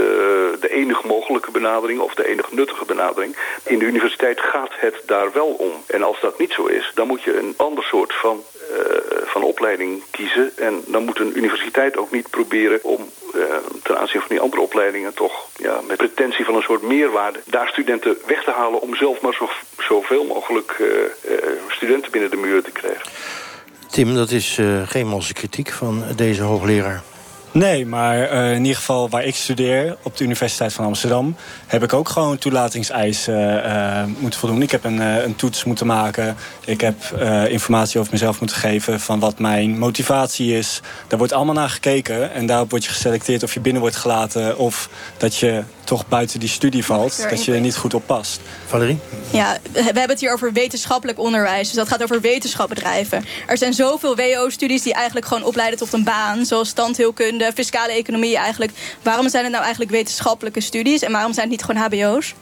[0.60, 3.36] de enige mogelijke benadering of de enige nuttige benadering.
[3.62, 5.72] In de universiteit gaat het daar wel om.
[5.86, 9.42] En als dat niet zo is, dan moet je een ander soort van, eh, van
[9.42, 10.52] opleiding kiezen.
[10.56, 13.40] En dan moet een universiteit ook niet proberen om eh,
[13.82, 17.68] ten aanzien van die andere opleidingen toch ja, met pretentie van een soort meerwaarde daar
[17.68, 19.48] studenten weg te halen om zelf maar zo,
[19.78, 20.76] zoveel mogelijk
[21.68, 23.10] studenten binnen de muren te krijgen.
[23.91, 27.03] Tim, dat is eh, geen malse kritiek van deze hoogleraar.
[27.57, 31.36] Nee, maar eh, in ieder geval waar ik studeer, op de Universiteit van Amsterdam,
[31.66, 34.62] heb ik ook gewoon toelatingseisen eh, moeten voldoen.
[34.62, 36.36] Ik heb een, eh, een toets moeten maken.
[36.64, 40.80] Ik heb eh, informatie over mezelf moeten geven van wat mijn motivatie is.
[41.09, 44.59] Daar wordt allemaal naar gekeken en daarop word je geselecteerd of je binnen wordt gelaten
[44.59, 48.40] of dat je toch buiten die studie valt, dat je er niet goed op past.
[48.66, 48.98] Valerie?
[49.30, 51.66] Ja, we hebben het hier over wetenschappelijk onderwijs.
[51.66, 53.24] Dus dat gaat over wetenschapbedrijven.
[53.46, 56.44] Er zijn zoveel WO-studies die eigenlijk gewoon opleiden tot een baan.
[56.44, 58.72] Zoals standheelkunde, fiscale economie eigenlijk.
[59.03, 61.03] Waarom zijn het nou eigenlijk wetenschappelijke studies?
[61.03, 62.34] En waarom zijn het niet gewoon hbo's?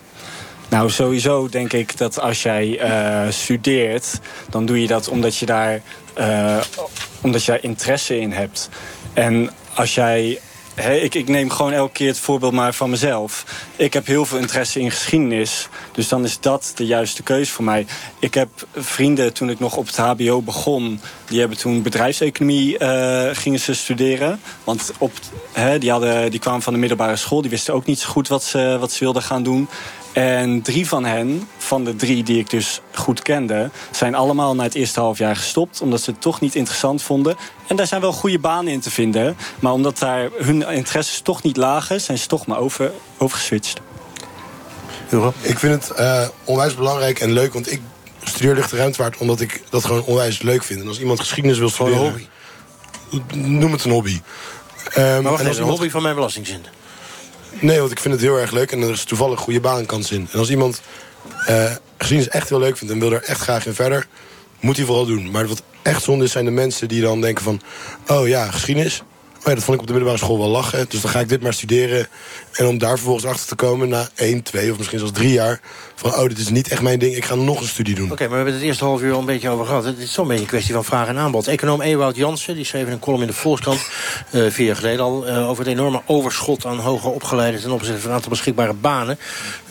[0.69, 5.47] Nou, sowieso denk ik dat als jij eh, studeert, dan doe je dat omdat je
[5.47, 5.81] daar
[6.15, 6.61] eh,
[7.21, 8.69] omdat je daar interesse in hebt.
[9.13, 10.41] En als jij.
[10.75, 13.45] Ik, ik neem gewoon elke keer het voorbeeld maar van mezelf.
[13.77, 15.69] Ik heb heel veel interesse in geschiedenis.
[15.93, 17.87] Dus dan is dat de juiste keuze voor mij.
[18.19, 21.01] Ik heb vrienden toen ik nog op het HBO begon.
[21.25, 24.41] Die hebben toen bedrijfseconomie eh, gingen ze studeren.
[24.65, 25.13] Want op,
[25.79, 27.41] die, hadden, die kwamen van de middelbare school.
[27.41, 29.69] Die wisten ook niet zo goed wat ze, wat ze wilden gaan doen.
[30.15, 34.63] En drie van hen, van de drie die ik dus goed kende, zijn allemaal na
[34.63, 35.81] het eerste half jaar gestopt.
[35.81, 37.37] Omdat ze het toch niet interessant vonden.
[37.67, 39.37] En daar zijn wel goede banen in te vinden.
[39.59, 43.81] Maar omdat daar hun interesses toch niet lagen, zijn ze toch maar over, overgeswitcht.
[45.41, 47.81] Ik vind het eh, onwijs belangrijk en leuk, want ik
[48.25, 50.81] studeer lucht- en ruimtevaart omdat ik dat gewoon onwijs leuk vind.
[50.81, 52.29] En als iemand geschiedenis wil studeren...
[53.11, 54.21] Een Noem het een hobby.
[54.91, 56.61] Ehm, Maar wacht en als een iemand- hobby van mijn belastingzin.
[57.61, 60.29] Nee, want ik vind het heel erg leuk en er is toevallig goede baankans in.
[60.33, 60.81] En als iemand
[61.49, 64.07] uh, geschiedenis echt heel leuk vindt en wil er echt graag in verder...
[64.61, 65.31] moet hij vooral doen.
[65.31, 67.61] Maar wat echt zonde is, zijn de mensen die dan denken van...
[68.07, 69.03] oh ja, geschiedenis,
[69.45, 70.87] ja, dat vond ik op de middelbare school wel lachen.
[70.89, 72.07] Dus dan ga ik dit maar studeren.
[72.53, 75.61] En om daar vervolgens achter te komen na 1, 2 of misschien zelfs drie jaar...
[75.95, 78.13] van oh, dit is niet echt mijn ding, ik ga nog een studie doen.
[78.13, 79.85] Oké, maar we hebben het eerste half uur al een beetje over gehad.
[79.85, 81.47] Het is zo'n beetje een kwestie van vraag en aanbod.
[81.47, 83.81] Econoom Ewout Jansen, die schreef een column in de Volkskrant...
[84.31, 87.61] Uh, vier jaar geleden al, uh, over het enorme overschot aan hoger opgeleiden...
[87.61, 89.19] ten opzichte van het aantal beschikbare banen.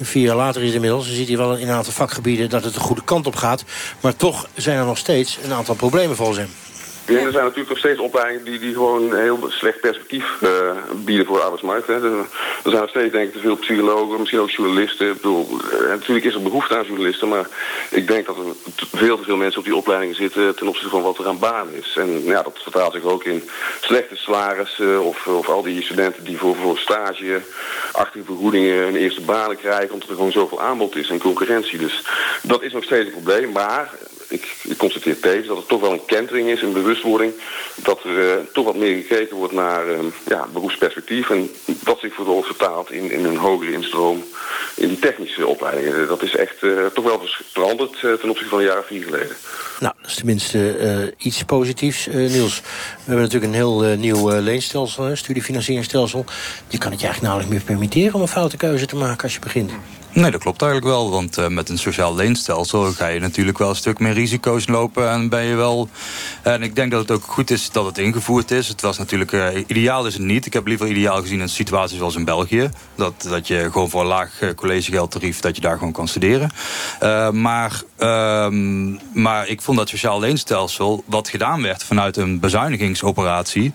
[0.01, 2.49] Vier jaar later is het inmiddels, dan ziet hij wel in een aantal vakgebieden...
[2.49, 3.63] dat het de goede kant op gaat.
[3.99, 6.49] Maar toch zijn er nog steeds een aantal problemen volgens hem.
[7.05, 10.49] Er zijn natuurlijk nog steeds opleidingen die, die gewoon heel slecht perspectief uh,
[10.95, 11.87] bieden voor de arbeidsmarkt.
[11.87, 11.93] Hè.
[11.93, 12.27] Er, er
[12.63, 15.17] zijn nog steeds denk ik te veel psychologen, misschien ook journalisten.
[15.25, 15.39] Uh,
[15.89, 17.47] natuurlijk is er behoefte aan journalisten, maar
[17.89, 18.43] ik denk dat er
[18.97, 21.67] veel te veel mensen op die opleidingen zitten ten opzichte van wat er aan baan
[21.71, 21.95] is.
[21.97, 23.49] En ja, dat vertaalt zich ook in
[23.81, 27.41] slechte salarissen of, of al die studenten die voor, voor stage,
[27.91, 31.77] achtige vergoedingen hun eerste banen krijgen, omdat er gewoon zoveel aanbod is en concurrentie.
[31.77, 32.03] Dus
[32.41, 33.93] dat is nog steeds een probleem, maar
[34.33, 37.33] ik, ik constateer tevens dat er toch wel een kentering is, een bewustwording.
[37.75, 41.29] Dat er uh, toch wat meer gekeken wordt naar uh, ja, beroepsperspectief.
[41.29, 44.23] En dat zich vervolgens vertaalt in, in een hogere instroom
[44.75, 46.07] in technische opleidingen.
[46.07, 47.21] Dat is echt uh, toch wel
[47.51, 49.35] veranderd ten opzichte van een jaar vier geleden.
[49.79, 52.61] Nou, dat is tenminste iets positiefs, Niels.
[52.61, 52.67] We
[53.05, 56.25] hebben natuurlijk een heel nieuw leenstelsel, een studiefinancieringsstelsel.
[56.67, 59.33] Je kan het je eigenlijk nauwelijks meer permitteren om een foute keuze te maken als
[59.33, 59.71] je begint.
[60.13, 61.11] Nee, dat klopt eigenlijk wel.
[61.11, 65.09] Want uh, met een sociaal leenstelsel ga je natuurlijk wel een stuk meer risico's lopen.
[65.09, 65.89] En ben je wel.
[66.41, 68.67] En ik denk dat het ook goed is dat het ingevoerd is.
[68.67, 69.31] Het was natuurlijk.
[69.31, 70.45] Uh, ideaal is het niet.
[70.45, 72.69] Ik heb liever ideaal gezien een situatie zoals in België.
[72.95, 75.39] Dat, dat je gewoon voor een laag uh, collegegeldtarief.
[75.39, 76.51] dat je daar gewoon kan studeren.
[77.31, 81.03] maar, ehm, maar ik vond dat sociaal leenstelsel.
[81.05, 83.71] wat gedaan werd vanuit een bezuinigingsoperatie.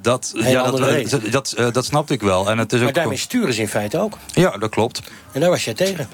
[0.00, 2.50] dat, ja, dat, dat, dat, dat snapte ik wel.
[2.50, 4.18] En het is maar ook daarmee sturen ze in feite ook.
[4.32, 5.02] Ja, dat klopt.
[5.32, 6.08] En daar was jij tegen?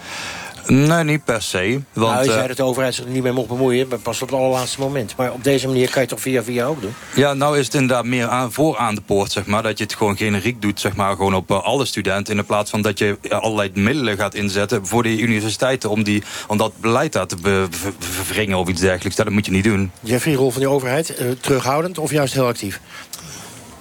[0.66, 1.80] Nee, niet per se.
[1.92, 3.98] Want, nou, je zei uh, dat de overheid zich er niet mee mocht bemoeien, maar
[3.98, 5.16] pas op het allerlaatste moment.
[5.16, 6.94] Maar op deze manier kan je toch via via ook doen?
[7.14, 9.62] Ja, nou is het inderdaad meer aan, voor aan de poort, zeg maar.
[9.62, 12.36] Dat je het gewoon generiek doet, zeg maar, gewoon op uh, alle studenten.
[12.36, 15.90] In plaats van dat je allerlei middelen gaat inzetten voor de universiteiten...
[15.90, 17.66] om, die, om dat beleid daar te
[17.98, 19.16] verwringen of iets dergelijks.
[19.16, 19.90] Dat moet je niet doen.
[20.00, 22.80] Jeffrey, rol van die overheid, uh, terughoudend of juist heel actief?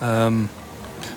[0.03, 0.49] Um...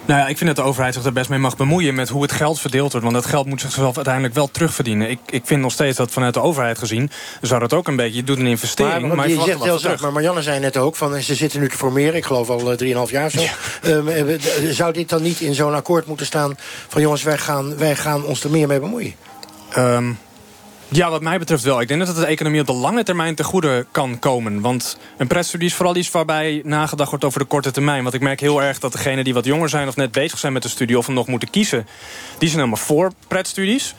[0.05, 2.23] Nou ja, ik vind dat de overheid zich er best mee mag bemoeien met hoe
[2.23, 3.07] het geld verdeeld wordt.
[3.07, 5.11] Want dat geld moet zichzelf uiteindelijk wel terugverdienen.
[5.11, 8.17] Ik, ik vind nog steeds dat vanuit de overheid gezien zou dat ook een beetje.
[8.17, 10.01] Je doet een investering, maar, maar je, je zegt heel zacht.
[10.01, 12.15] Maar Marianne zei net ook van ze zitten nu te formeren.
[12.15, 13.41] Ik geloof al 3,5 jaar zo.
[13.41, 13.53] Ja.
[13.87, 14.39] Um,
[14.71, 16.57] zou dit dan niet in zo'n akkoord moeten staan
[16.89, 19.15] van jongens, wij gaan, wij gaan ons er meer mee bemoeien?
[19.79, 20.19] Um,
[20.93, 21.81] ja, wat mij betreft wel.
[21.81, 24.61] Ik denk dat het de economie op de lange termijn te goede kan komen.
[24.61, 28.03] Want een pretstudie is vooral iets waarbij nagedacht wordt over de korte termijn.
[28.03, 30.53] Want ik merk heel erg dat degenen die wat jonger zijn of net bezig zijn
[30.53, 30.99] met de studie...
[30.99, 31.87] of nog moeten kiezen,
[32.39, 33.95] die zijn helemaal voor pretstudies.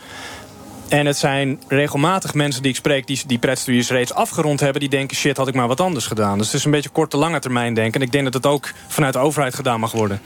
[0.93, 3.07] En het zijn regelmatig mensen die ik spreek...
[3.07, 4.79] die die pretstudies reeds afgerond hebben...
[4.79, 6.37] die denken, shit, had ik maar wat anders gedaan.
[6.37, 7.99] Dus het is een beetje korte, lange termijn denken.
[7.99, 10.21] En ik denk dat het ook vanuit de overheid gedaan mag worden.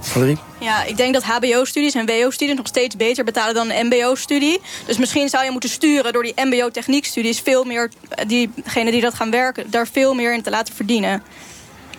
[0.00, 0.38] Valerie?
[0.58, 4.60] Ja, ik denk dat hbo-studies en wo-studies nog steeds beter betalen dan een mbo-studie.
[4.86, 7.40] Dus misschien zou je moeten sturen door die mbo-techniekstudies...
[7.40, 7.90] veel meer,
[8.26, 11.22] diegenen die dat gaan werken, daar veel meer in te laten verdienen.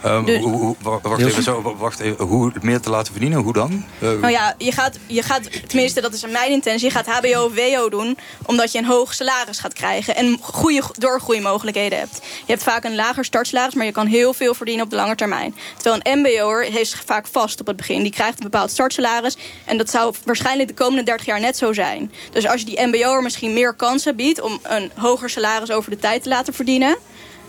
[0.05, 3.53] Um, dus, hoe, hoe, wacht, even, zo, wacht even, hoe meer te laten verdienen, hoe
[3.53, 3.85] dan?
[3.99, 7.43] Uh, nou ja, je gaat, je gaat, tenminste dat is mijn intentie, je gaat hbo
[7.43, 8.17] of wo doen...
[8.45, 12.19] omdat je een hoog salaris gaat krijgen en goede doorgroeimogelijkheden hebt.
[12.21, 15.15] Je hebt vaak een lager startsalaris, maar je kan heel veel verdienen op de lange
[15.15, 15.55] termijn.
[15.77, 18.03] Terwijl een mbo'er heeft vaak vast op het begin.
[18.03, 21.73] Die krijgt een bepaald startsalaris en dat zou waarschijnlijk de komende 30 jaar net zo
[21.73, 22.11] zijn.
[22.31, 25.99] Dus als je die mbo'er misschien meer kansen biedt om een hoger salaris over de
[25.99, 26.97] tijd te laten verdienen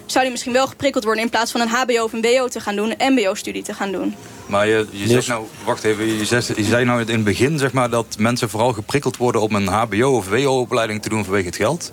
[0.06, 1.22] zou die misschien wel geprikkeld worden...
[1.22, 3.92] in plaats van een hbo of een wo te gaan doen, een mbo-studie te gaan
[3.92, 4.14] doen.
[4.46, 7.58] Maar je, je zegt nou, wacht even, je, zegt, je zei nou in het begin
[7.58, 9.40] zeg maar, dat mensen vooral geprikkeld worden...
[9.40, 11.92] om een hbo of wo-opleiding te doen vanwege het geld?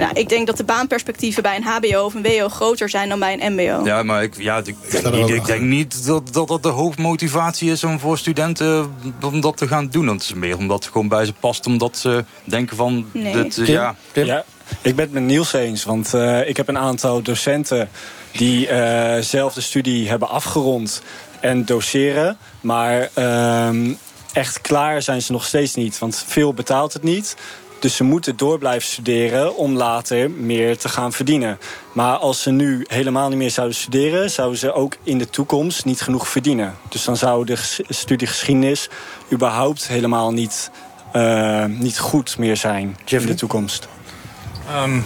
[0.00, 3.18] Nou, ik denk dat de baanperspectieven bij een hbo of een wo groter zijn dan
[3.18, 3.84] bij een mbo.
[3.84, 7.84] Ja, maar ik, ja, ik, ik, ik denk niet dat, dat dat de hoofdmotivatie is
[7.84, 10.06] om voor studenten om dat te gaan doen.
[10.06, 13.06] Want het is meer omdat het gewoon bij ze past, omdat ze denken van...
[13.12, 13.32] Nee.
[13.32, 14.44] Dit, ja, ja,
[14.82, 17.88] ik ben het met Niels eens, want uh, ik heb een aantal docenten
[18.32, 21.02] die uh, zelf de studie hebben afgerond
[21.40, 22.36] en doseren.
[22.60, 23.68] Maar uh,
[24.32, 27.36] echt klaar zijn ze nog steeds niet, want veel betaalt het niet.
[27.80, 31.58] Dus ze moeten door blijven studeren om later meer te gaan verdienen.
[31.92, 34.30] Maar als ze nu helemaal niet meer zouden studeren...
[34.30, 36.76] zouden ze ook in de toekomst niet genoeg verdienen.
[36.88, 37.56] Dus dan zou de
[37.88, 38.88] studie geschiedenis
[39.32, 40.70] überhaupt helemaal niet,
[41.16, 43.20] uh, niet goed meer zijn Jeffrey?
[43.20, 43.88] in de toekomst.
[44.84, 45.04] Um,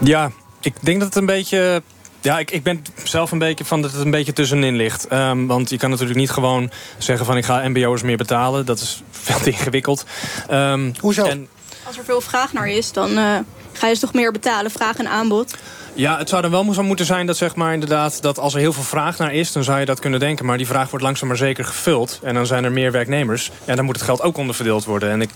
[0.00, 0.30] ja,
[0.60, 1.82] ik denk dat het een beetje
[2.20, 5.06] Ja, ik, ik ben zelf een beetje van dat het een beetje tussenin ligt.
[5.06, 8.66] Ehm, want je kan natuurlijk niet gewoon zeggen van ik ga mbo'ers meer betalen.
[8.66, 10.04] Dat is veel te ingewikkeld.
[10.50, 11.24] Um, Hoezo?
[11.24, 11.48] En,
[11.86, 13.38] Als er veel vraag naar is, dan eh,
[13.72, 14.70] ga je dus toch meer betalen.
[14.70, 15.54] Vraag en aanbod.
[15.94, 18.60] Ja, het zou dan wel zo moeten zijn dat zeg maar inderdaad dat als er
[18.60, 20.46] heel veel vraag naar is, dan zou je dat kunnen denken.
[20.46, 22.20] Maar die vraag wordt langzaam maar zeker gevuld.
[22.22, 23.50] En dan zijn er meer werknemers.
[23.64, 25.10] Ja, dan moet het geld ook onderverdeeld worden.
[25.10, 25.30] En ik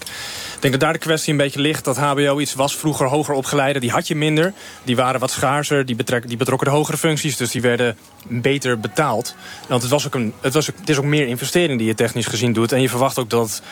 [0.61, 1.85] denk dat daar de kwestie een beetje ligt.
[1.85, 3.81] Dat HBO iets was vroeger hoger opgeleide.
[3.81, 4.53] Die had je minder.
[4.85, 5.87] Die waren wat schaarser.
[5.87, 7.37] Die, betrek, die betrokken de hogere functies.
[7.37, 7.97] Dus die werden
[8.29, 9.35] beter betaald.
[9.69, 11.95] Want het, was ook een, het, was ook, het is ook meer investering die je
[11.95, 12.73] technisch gezien doet.
[12.73, 13.63] En je verwacht ook dat...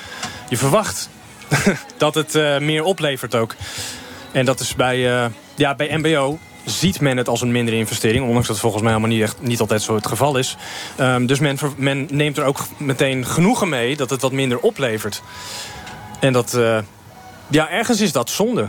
[0.49, 1.09] Je verwacht
[1.97, 3.55] dat het eh, meer oplevert ook.
[4.33, 8.24] En dat is bij, eh, ja, bij MBO ziet men het als een mindere investering.
[8.24, 10.56] Ondanks dat het volgens mij helemaal niet, echt, niet altijd zo het geval is.
[10.96, 15.22] Ehm, dus men, men neemt er ook meteen genoegen mee dat het wat minder oplevert.
[16.20, 16.78] En dat, eh,
[17.48, 18.68] ja, ergens is dat zonde.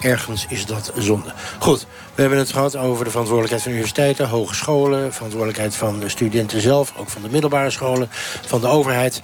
[0.00, 1.32] Ergens is dat zonde.
[1.58, 5.12] Goed, we hebben het gehad over de verantwoordelijkheid van universiteiten, hogescholen...
[5.12, 8.08] verantwoordelijkheid van de studenten zelf, ook van de middelbare scholen...
[8.46, 9.22] van de overheid.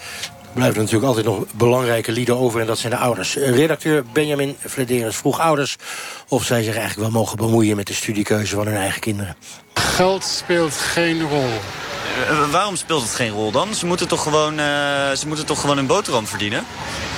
[0.49, 2.61] Er blijven natuurlijk altijd nog belangrijke lieden over...
[2.61, 3.37] en dat zijn de ouders.
[3.37, 5.77] Eh, Redacteur Benjamin Flederis vroeg ouders...
[6.29, 9.37] of zij zich eigenlijk wel mogen bemoeien met de studiekeuze van hun eigen kinderen.
[9.75, 11.47] Geld speelt geen rol.
[12.29, 13.75] Eh, waarom speelt het geen rol dan?
[13.75, 14.67] Ze moeten toch gewoon, eh,
[15.13, 16.65] ze moeten toch gewoon een boterham verdienen?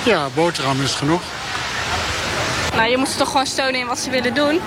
[0.05, 1.21] Ja, boterham is genoeg.
[2.75, 4.59] Nou, je moet ze toch gewoon steunen in wat ze willen doen.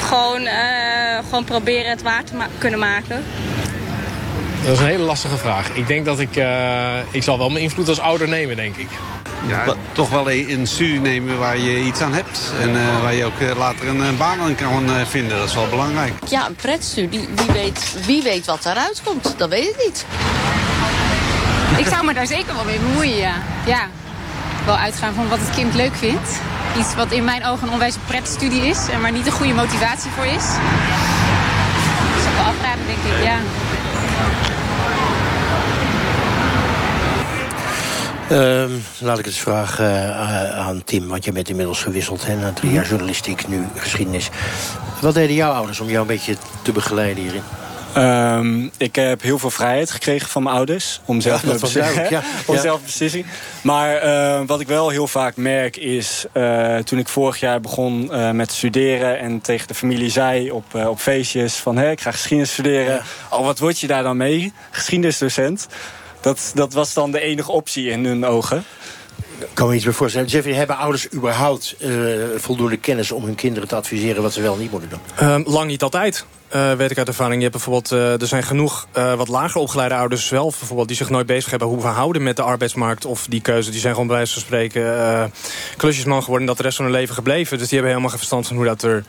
[0.00, 3.24] Gewoon, eh, gewoon proberen het waar te ma- kunnen maken.
[4.64, 5.68] Dat is een hele lastige vraag.
[5.72, 6.36] Ik denk dat ik...
[6.36, 8.88] eh, ik zal wel mijn invloed als ouder nemen, denk ik.
[9.46, 12.52] Ja, toch wel een studie nemen waar je iets aan hebt.
[12.60, 15.38] En eh, waar je ook eh, later een, een baan aan kan vinden.
[15.38, 16.12] Dat is wel belangrijk.
[16.28, 17.28] Ja, een pretstudie.
[17.34, 19.34] Wie weet, wie weet wat daaruit komt.
[19.36, 20.04] Dat weet ik niet.
[21.76, 23.34] Ik zou me daar zeker wel mee bemoeien, ja.
[23.66, 23.86] Ja,
[24.64, 26.28] wel uitgaan van wat het kind leuk vindt.
[26.78, 30.10] Iets wat in mijn ogen een onwijs pretstudie is, en maar niet een goede motivatie
[30.10, 30.44] voor is.
[32.12, 33.36] Dat zou ik wel afraden, denk ik, ja.
[38.28, 42.26] Ehm, laat ik het eens vragen eh, aan Tim, want je bent inmiddels gewisseld.
[42.26, 44.30] Hè, na drie jaar journalistiek, nu geschiedenis.
[45.00, 47.42] Wat deden jouw ouders om jou een beetje te begeleiden hierin?
[47.94, 51.00] Ehm, ik heb heel veel vrijheid gekregen van mijn ouders.
[51.04, 51.42] Om zelf,
[51.72, 52.22] Ja, ja.
[52.46, 52.60] om Ja.
[52.60, 53.26] zelf beslissing.
[53.62, 56.24] Maar eh, wat ik wel heel vaak merk is...
[56.32, 59.18] eh, toen ik vorig jaar begon eh, met studeren...
[59.18, 61.76] en tegen de familie zei op, op feestjes van...
[61.76, 63.02] Hé, ik ga geschiedenis studeren.
[63.30, 64.52] Oh, wat word je daar dan mee?
[64.70, 65.66] Geschiedenisdocent.
[66.20, 68.64] Dat, dat was dan de enige optie in hun ogen.
[69.38, 70.28] Ik kan me iets bij voorstellen.
[70.28, 71.90] Jeffrey, hebben ouders überhaupt eh,
[72.36, 74.98] voldoende kennis om hun kinderen te adviseren wat ze wel en niet moeten doen?
[75.16, 76.24] Ehm, lang niet altijd.
[76.48, 77.36] Eh, weet ik uit ervaring.
[77.36, 80.58] Je hebt bijvoorbeeld, eh, er zijn genoeg eh, wat lager opgeleide ouders zelf...
[80.58, 83.04] bijvoorbeeld die zich nooit bezig hebben hoe we houden met de arbeidsmarkt...
[83.04, 85.32] of die keuze, die zijn gewoon bij wijze van spreken
[85.76, 86.40] klusjesman geworden...
[86.40, 87.58] en dat de rest van hun leven gebleven.
[87.58, 89.04] Dus die hebben helemaal geen verstand van hoe dat er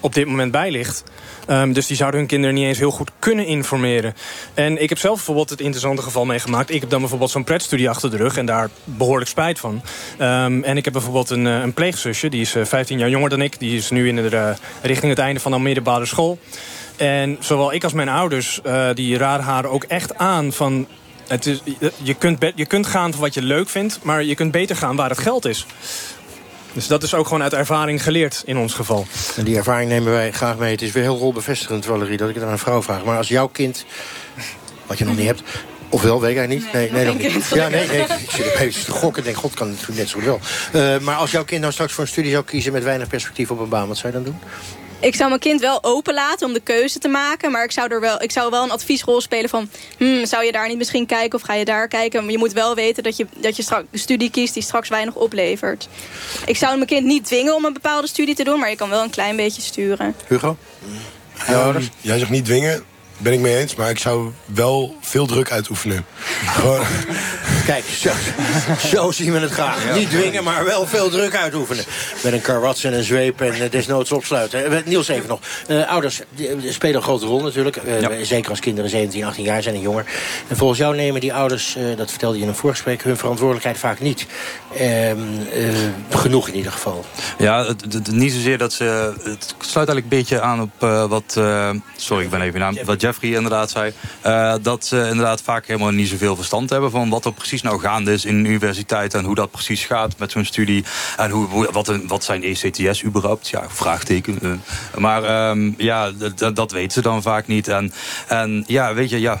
[0.00, 1.04] op dit moment bij ligt.
[1.46, 4.14] Ehm, dus die zouden hun kinderen niet eens heel goed kunnen informeren.
[4.54, 6.70] En ik heb zelf bijvoorbeeld het interessante geval meegemaakt.
[6.70, 8.36] Ik heb dan bijvoorbeeld zo'n pretstudie achter de rug...
[8.36, 9.82] en daar behoorlijk spijt van.
[10.18, 13.42] Ehm, en ik heb bijvoorbeeld een, een pleegzusje, die is eh, 15 jaar jonger dan
[13.42, 13.58] ik.
[13.58, 16.38] Die is nu in de, richting het einde van de middelbare school.
[16.96, 20.86] En zowel ik als mijn ouders, eh, die raden haar ook echt aan van...
[21.26, 21.60] Het is,
[22.02, 24.76] je, kunt be- je kunt gaan voor wat je leuk vindt, maar je kunt beter
[24.76, 25.66] gaan waar het geld is.
[26.72, 29.06] Dus dat is ook gewoon uit ervaring geleerd in ons geval.
[29.36, 30.70] En die ervaring nemen wij graag mee.
[30.70, 33.04] Het is weer heel rolbevestigend, Valerie, dat ik het aan een vrouw vraag.
[33.04, 33.84] Maar als jouw kind,
[34.86, 35.42] wat je nog niet hebt...
[35.88, 36.72] Of wel, weet ik niet.
[36.72, 37.48] Nee, nee, nog geen niet.
[37.54, 38.00] Ja, nee, nee.
[38.00, 40.24] Ik zit er even te gokken en denk, god, kan het natuurlijk net zo goed
[40.72, 40.92] wel.
[40.94, 42.72] Eh, maar als jouw kind nou straks voor een studie zou kiezen...
[42.72, 44.38] met weinig perspectief op een baan, wat zou je dan doen?
[45.00, 47.50] Ik zou mijn kind wel openlaten om de keuze te maken.
[47.50, 49.70] Maar ik zou, er wel, ik zou wel een adviesrol spelen van...
[49.98, 52.22] Hmm, zou je daar niet misschien kijken of ga je daar kijken?
[52.22, 54.88] Maar je moet wel weten dat je, dat je straks een studie kiest die straks
[54.88, 55.88] weinig oplevert.
[56.46, 58.58] Ik zou mijn kind niet dwingen om een bepaalde studie te doen...
[58.58, 60.14] maar je kan wel een klein beetje sturen.
[60.26, 60.56] Hugo?
[61.46, 62.84] Ehm, jij zegt niet dwingen,
[63.18, 63.74] ben ik mee eens.
[63.74, 66.04] Maar ik zou wel veel druk uitoefenen.
[66.46, 66.84] Gewoon-
[67.66, 68.10] Kijk, zo,
[68.88, 69.94] zo zien we het graag.
[69.94, 71.84] Niet dwingen, maar wel veel druk uitoefenen.
[72.22, 74.72] Met een karwats en een zweep en eh, desnoods opsluiten.
[74.72, 75.40] Eh, Niels even nog.
[75.68, 77.76] Eh, ouders die, spelen een grote rol natuurlijk.
[77.76, 80.04] Eh, Zeker als kinderen 17, 18 jaar zijn en jonger.
[80.48, 83.02] En volgens jou nemen die ouders, eh, dat vertelde je in een voorgesprek...
[83.02, 84.26] hun verantwoordelijkheid vaak niet.
[84.76, 85.18] Ehm,
[85.52, 85.68] eh,
[86.10, 87.04] genoeg in ieder geval.
[87.38, 88.84] Ja, het, het- niet zozeer dat ze...
[89.22, 91.34] Het sluit eigenlijk een beetje aan op eh, wat...
[91.36, 92.76] eh, sorry, ik ben even naam.
[92.84, 93.92] Wat Jeffrey inderdaad zei.
[94.20, 96.90] eh, dat ze inderdaad vaak helemaal niet zoveel verstand hebben...
[96.90, 99.14] van wat er precies nou gaande is in de universiteit...
[99.14, 100.84] en hoe dat precies gaat met zo'n studie.
[101.16, 103.48] En hoe, hoe- wat, een, wat zijn ECTS überhaupt?
[103.48, 104.38] Ja, vraagteken.
[104.42, 104.50] eh.
[105.00, 106.10] maar ehm, ja,
[106.54, 107.68] dat weten ze dan vaak niet.
[107.68, 107.92] En,
[108.28, 109.40] en ja, weet je, ja...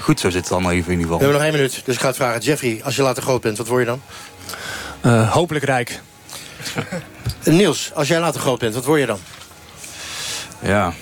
[0.00, 1.18] Goed, zo zit het allemaal even in ieder We geval.
[1.18, 2.40] hebben nog één minuut, dus ik ga het vragen.
[2.40, 4.00] Jeffrey, als je later groot bent, wat word je dan?
[5.00, 6.00] Eh, hopelijk rijk.
[7.44, 9.18] Niels, als jij later groot bent, wat word je dan?
[10.62, 10.92] Ja.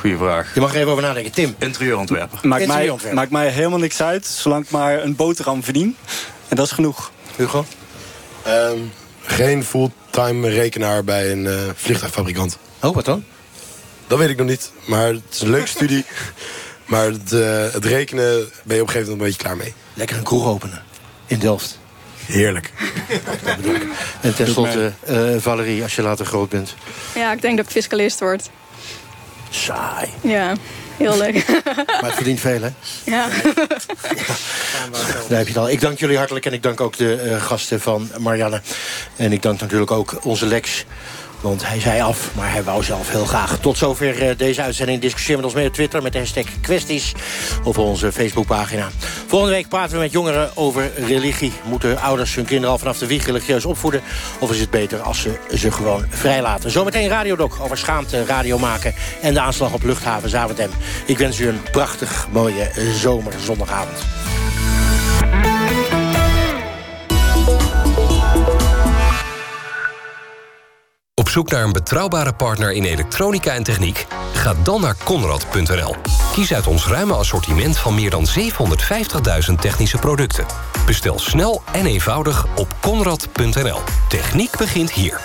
[0.00, 0.54] Goeie vraag.
[0.54, 1.32] Je mag er even over nadenken.
[1.32, 1.54] Tim.
[1.58, 2.38] Interieurontwerper.
[2.42, 5.96] Maakt mij, maakt mij helemaal niks uit, zolang ik maar een boterham verdien.
[6.48, 7.10] En dat is genoeg.
[7.36, 7.64] Hugo?
[8.42, 8.78] Ehm,
[9.24, 12.58] geen fulltime rekenaar bij een eh, vliegtuigfabrikant.
[12.82, 13.24] Oh, wat dan?
[14.06, 14.72] Dat weet ik nog niet.
[14.84, 16.04] Maar het is een leuke studie.
[16.86, 19.74] Maar het, eh, het rekenen ben je op een gegeven moment een beetje klaar mee.
[19.94, 20.82] Lekker een kroeg openen.
[21.26, 21.78] In Delft.
[22.26, 22.72] Heerlijk.
[24.20, 26.74] En tenslotte, eh Valerie, als je later groot bent.
[27.14, 28.50] Ja, ik denk dat ik fiscalist word.
[29.50, 30.08] Saai.
[30.20, 30.54] Ja,
[30.96, 31.44] heel leuk.
[31.86, 32.68] Maar het verdient veel, hè?
[33.04, 33.28] ja.
[35.28, 35.70] Daar heb je het al.
[35.70, 38.60] Ik dank jullie hartelijk en ik dank ook de eh, gasten van Marianne.
[39.16, 40.84] En ik dank natuurlijk ook onze Lex.
[41.40, 43.58] Want hij zei af, maar hij wou zelf heel graag.
[43.58, 45.00] Tot zover eh, deze uitzending.
[45.00, 47.12] Discussieer met ons mee op Twitter met de hashtag kwesties.
[47.64, 48.88] Of onze Facebookpagina.
[49.26, 51.52] Volgende week praten we met jongeren over religie.
[51.64, 54.02] Moeten ouders hun kinderen al vanaf de wieg religieus opvoeden?
[54.38, 56.70] Of is het beter als ze ze gewoon vrijlaten?
[56.70, 58.94] Zometeen Radiodoc over schaamte radio maken...
[59.22, 60.70] en de aanslag op luchthaven Zaventem.
[61.06, 63.98] Ik wens u een prachtig mooie zomerzondagavond.
[71.36, 74.06] Zoek naar een betrouwbare partner in elektronica en techniek?
[74.32, 75.94] Ga dan naar Conrad.nl.
[76.32, 78.26] Kies uit ons ruime assortiment van meer dan
[79.48, 80.46] 750.000 technische producten.
[80.86, 83.78] Bestel snel en eenvoudig op Conrad.nl.
[84.08, 85.20] Techniek begint hier.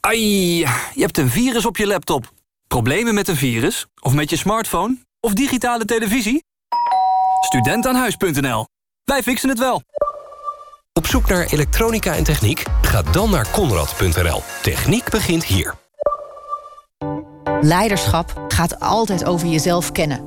[0.00, 0.58] Ai,
[0.94, 2.30] je hebt een virus op je laptop.
[2.66, 3.86] Problemen met een virus?
[4.00, 4.98] Of met je smartphone?
[5.20, 6.44] Of digitale televisie?
[7.40, 8.66] Studentaanhuis.nl.
[9.04, 9.82] Wij fixen het wel.
[10.94, 12.62] Op zoek naar elektronica en techniek?
[12.82, 14.42] Ga dan naar Conrad.nl.
[14.62, 15.74] Techniek begint hier.
[17.60, 20.20] Leiderschap gaat altijd over jezelf kennen.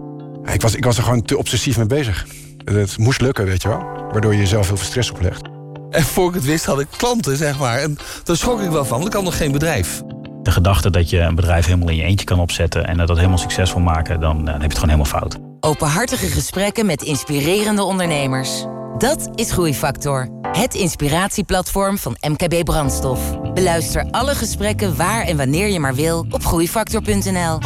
[0.46, 2.26] Ik was, ik was er gewoon te obsessief mee bezig.
[2.64, 3.80] Het moest lukken, weet je wel.
[4.12, 5.42] Waardoor je jezelf heel veel stress oplegt.
[5.90, 7.80] En voor ik het wist had ik klanten, zeg maar.
[7.80, 10.02] En daar schrok ik wel van, want ik had nog geen bedrijf.
[10.42, 12.86] De gedachte dat je een bedrijf helemaal in je eentje kan opzetten...
[12.88, 15.38] en dat helemaal succesvol maken, dan, dan heb je het gewoon helemaal fout.
[15.60, 18.66] Openhartige gesprekken met inspirerende ondernemers.
[18.98, 20.30] Dat is Groeifactor.
[20.42, 23.40] Het inspiratieplatform van MKB Brandstof.
[23.54, 27.60] Beluister alle gesprekken waar en wanneer je maar wil op groeifactor.nl.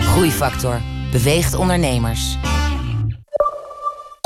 [0.00, 0.80] Groeifactor
[1.10, 2.36] beweegt ondernemers.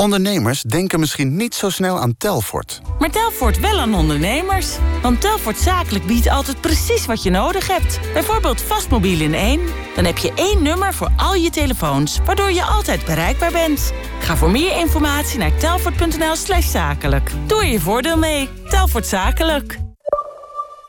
[0.03, 2.81] Ondernemers denken misschien niet zo snel aan Telfort.
[2.99, 4.77] Maar Telfort wel aan ondernemers.
[5.01, 7.99] Want Telfort Zakelijk biedt altijd precies wat je nodig hebt.
[8.13, 9.59] Bijvoorbeeld vastmobiel in één.
[9.95, 13.93] Dan heb je één nummer voor al je telefoons, waardoor je altijd bereikbaar bent.
[14.19, 17.31] Ga voor meer informatie naar telfort.nl slash zakelijk.
[17.47, 18.49] Doe er je voordeel mee.
[18.69, 19.79] Telfort Zakelijk.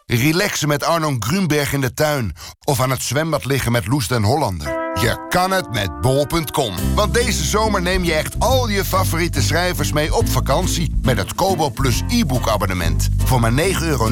[0.06, 2.36] Relaxen met Arno Grunberg in de tuin.
[2.64, 4.89] Of aan het zwembad liggen met Loes den Hollander.
[4.94, 6.74] Je kan het met bol.com.
[6.94, 10.94] Want deze zomer neem je echt al je favoriete schrijvers mee op vakantie...
[11.02, 13.08] met het Kobo Plus e-book abonnement.
[13.24, 14.10] Voor maar 9,99 euro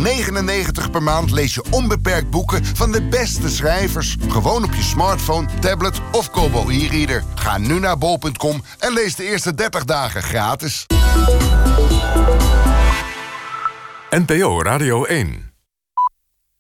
[0.90, 2.64] per maand lees je onbeperkt boeken...
[2.64, 4.16] van de beste schrijvers.
[4.28, 7.24] Gewoon op je smartphone, tablet of Kobo e-reader.
[7.34, 10.86] Ga nu naar bol.com en lees de eerste 30 dagen gratis.
[14.10, 15.47] NPO Radio 1